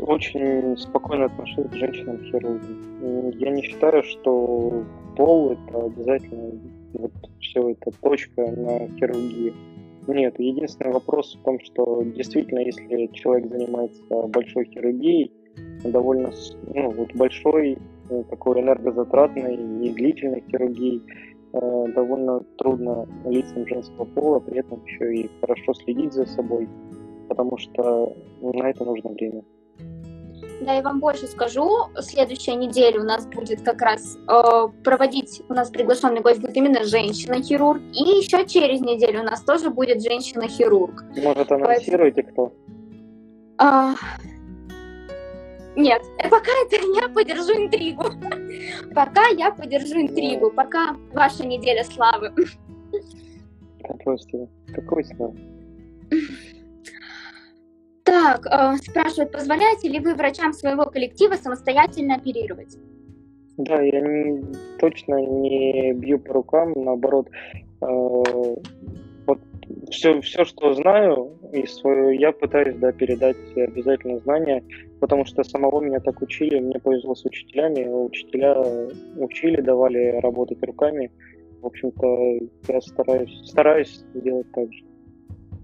[0.00, 3.30] очень спокойно отношусь к женщинам-хирургам.
[3.38, 4.84] Я не считаю, что
[5.16, 6.52] пол это обязательно
[6.94, 9.52] вот все это точка на хирургии.
[10.06, 15.30] Нет, единственный вопрос в том, что действительно, если человек занимается большой хирургией,
[15.84, 16.32] довольно
[16.74, 17.76] ну, вот большой,
[18.08, 21.02] э, такой энергозатратной и длительной хирургией,
[21.52, 26.68] Э, довольно трудно лицам женского пола, при этом еще и хорошо следить за собой,
[27.28, 29.42] потому что на это нужно время.
[30.60, 31.68] Да, я вам больше скажу.
[31.98, 36.84] Следующая неделя у нас будет как раз э, проводить, у нас приглашенный гость будет именно
[36.84, 37.80] женщина-хирург.
[37.94, 41.04] И еще через неделю у нас тоже будет женщина-хирург.
[41.20, 42.52] Может, анонсируете кто?
[43.58, 43.94] А,
[45.76, 48.04] нет, пока это я подержу интригу.
[48.94, 52.32] Пока я подержу интригу, пока ваша неделя славы.
[53.82, 54.48] Какой славы?
[54.74, 55.36] Какой славы?
[58.04, 62.76] Так, э, спрашивают, позволяете ли вы врачам своего коллектива самостоятельно оперировать?
[63.56, 64.42] Да, я не,
[64.78, 67.28] точно не бью по рукам, наоборот,
[67.82, 67.86] э,
[69.90, 74.62] все, все, что знаю, и свою, я пытаюсь да, передать обязательно знания,
[75.00, 78.56] потому что самого меня так учили, мне повезло с учителями, учителя
[79.16, 81.10] учили, давали работать руками.
[81.60, 84.84] В общем-то, я стараюсь, стараюсь делать так же.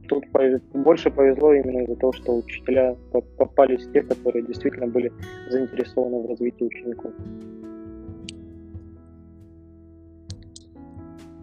[0.08, 0.24] Тут
[0.72, 2.96] больше повезло именно из-за того, что учителя
[3.38, 5.12] попались те, которые действительно были
[5.50, 7.12] заинтересованы в развитии учеников.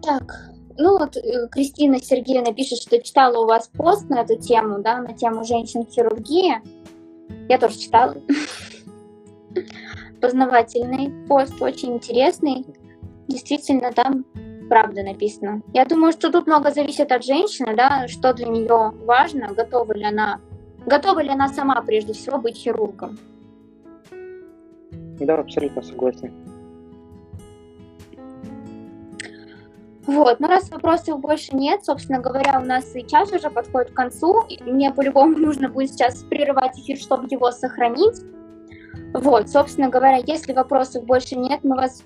[0.02, 4.80] Так, ну вот э, Кристина Сергеевна пишет, что читала у вас пост на эту тему,
[4.80, 6.54] да, на тему женщин-хирургии.
[7.48, 8.16] Я тоже читала.
[10.20, 12.66] Познавательный пост, очень интересный.
[13.28, 14.24] Действительно, там
[14.68, 15.62] правда написано.
[15.72, 20.04] Я думаю, что тут много зависит от женщины, да, что для нее важно, готова ли
[20.04, 20.40] она,
[20.86, 23.18] готова ли она сама прежде всего быть хирургом.
[25.20, 26.43] Да, абсолютно согласен.
[30.06, 33.94] Вот, но раз вопросов больше нет, собственно говоря, у нас и час уже подходит к
[33.94, 38.20] концу, мне по-любому нужно будет сейчас прерывать эфир, чтобы его сохранить.
[39.14, 42.04] Вот, собственно говоря, если вопросов больше нет, мы вас...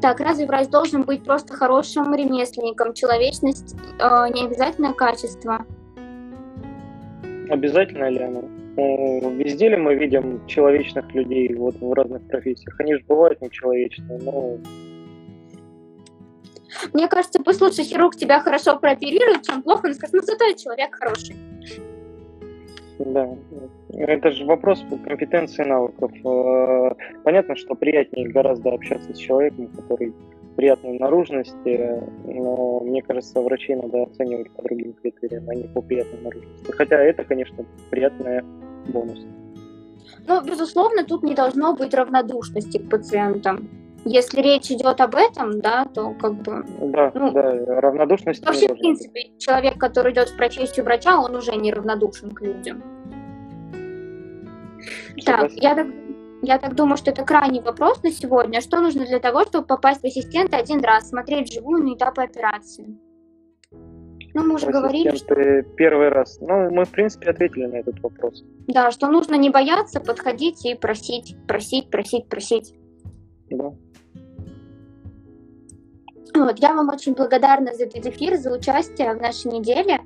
[0.00, 2.94] Так, разве врач должен быть просто хорошим ремесленником?
[2.94, 5.66] Человечность э, не обязательное качество.
[7.50, 8.44] Обязательно ли оно?
[8.76, 12.74] Ну, везде ли мы видим человечных людей вот в разных профессиях?
[12.80, 14.56] Они же бывают нечеловечные, но
[16.92, 20.54] мне кажется, пусть лучше хирург тебя хорошо прооперирует, чем плохо, но скажет, ну зато я
[20.54, 21.36] человек хороший.
[22.98, 23.28] Да,
[23.90, 26.12] это же вопрос компетенции навыков.
[26.24, 26.94] Э,
[27.24, 30.14] понятно, что приятнее гораздо общаться с человеком, который
[30.56, 36.20] приятной наружности, но мне кажется, врачей надо оценивать по другим критериям, а не по приятной
[36.20, 36.70] наружности.
[36.72, 38.42] Хотя это, конечно, приятный
[38.88, 39.26] бонус.
[40.26, 43.68] Ну, безусловно, тут не должно быть равнодушности к пациентам.
[44.04, 46.64] Если речь идет об этом, да, то как бы...
[46.80, 48.44] Да, ну, да, равнодушность...
[48.44, 49.38] Вообще, в принципе, быть.
[49.38, 52.82] человек, который идет в профессию врача, он уже не равнодушен к людям.
[55.24, 55.86] Так, я так,
[56.42, 58.60] я так думаю, что это крайний вопрос на сегодня.
[58.60, 62.98] Что нужно для того, чтобы попасть в ассистента один раз, смотреть живую на этапы операции?
[64.34, 65.62] Ну, мы уже говорили, что...
[65.76, 66.38] Первый раз.
[66.40, 68.42] Ну, мы, в принципе, ответили на этот вопрос.
[68.66, 72.74] Да, что нужно не бояться, подходить и просить, просить, просить, просить.
[73.50, 73.72] Да.
[76.34, 80.00] Вот, я вам очень благодарна за этот эфир, за участие в нашей неделе.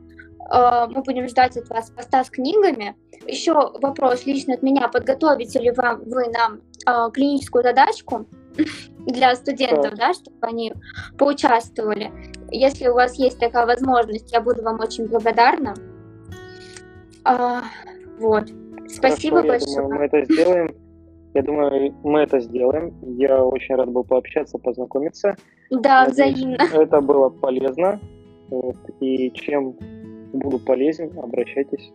[0.50, 2.96] Э, мы будем ждать от вас поста с книгами.
[3.26, 4.88] Еще вопрос лично от меня.
[4.88, 8.26] Подготовите ли вам, вы нам э, клиническую задачку
[9.06, 10.72] для студентов, да, чтобы они
[11.18, 12.12] поучаствовали?
[12.50, 15.74] Если у вас есть такая возможность, я буду вам очень благодарна.
[17.24, 17.64] А,
[18.18, 18.44] вот.
[18.88, 19.76] Спасибо Хорошо, большое.
[19.76, 20.85] Думаю, мы это сделаем.
[21.36, 22.94] Я думаю, мы это сделаем.
[23.02, 25.36] Я очень рад был пообщаться, познакомиться.
[25.68, 26.62] Да, Надеюсь, взаимно.
[26.72, 28.00] Это было полезно.
[28.48, 28.76] Вот.
[29.00, 29.76] И чем
[30.32, 31.92] буду полезен, обращайтесь.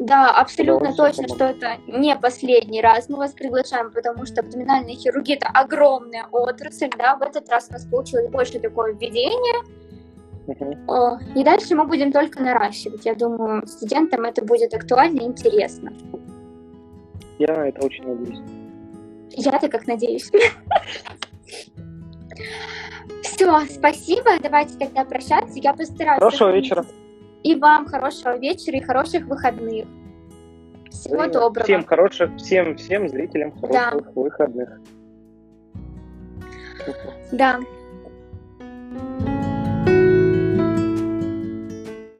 [0.00, 5.36] Да, абсолютно точно, что это не последний раз мы вас приглашаем, потому что абдоминальная хирургия
[5.36, 9.62] это огромная отрасль, да, в этот раз у нас получилось больше такое введение,
[10.48, 13.06] uh и дальше мы будем только наращивать.
[13.06, 15.92] Я думаю, студентам это будет актуально и интересно.
[17.38, 18.40] Я это очень надеюсь.
[19.30, 20.30] Я-то как надеюсь.
[23.22, 24.30] Все, спасибо.
[24.42, 25.58] Давайте тогда прощаться.
[25.58, 26.20] Я постараюсь.
[26.20, 26.86] Хорошего вечера.
[27.42, 29.86] И вам хорошего вечера и хороших выходных.
[30.90, 31.32] Всего Взаимно.
[31.32, 31.64] доброго.
[31.64, 34.12] Всем хороших, всем, всем зрителям хороших да.
[34.14, 34.80] выходных.
[37.32, 37.60] Да.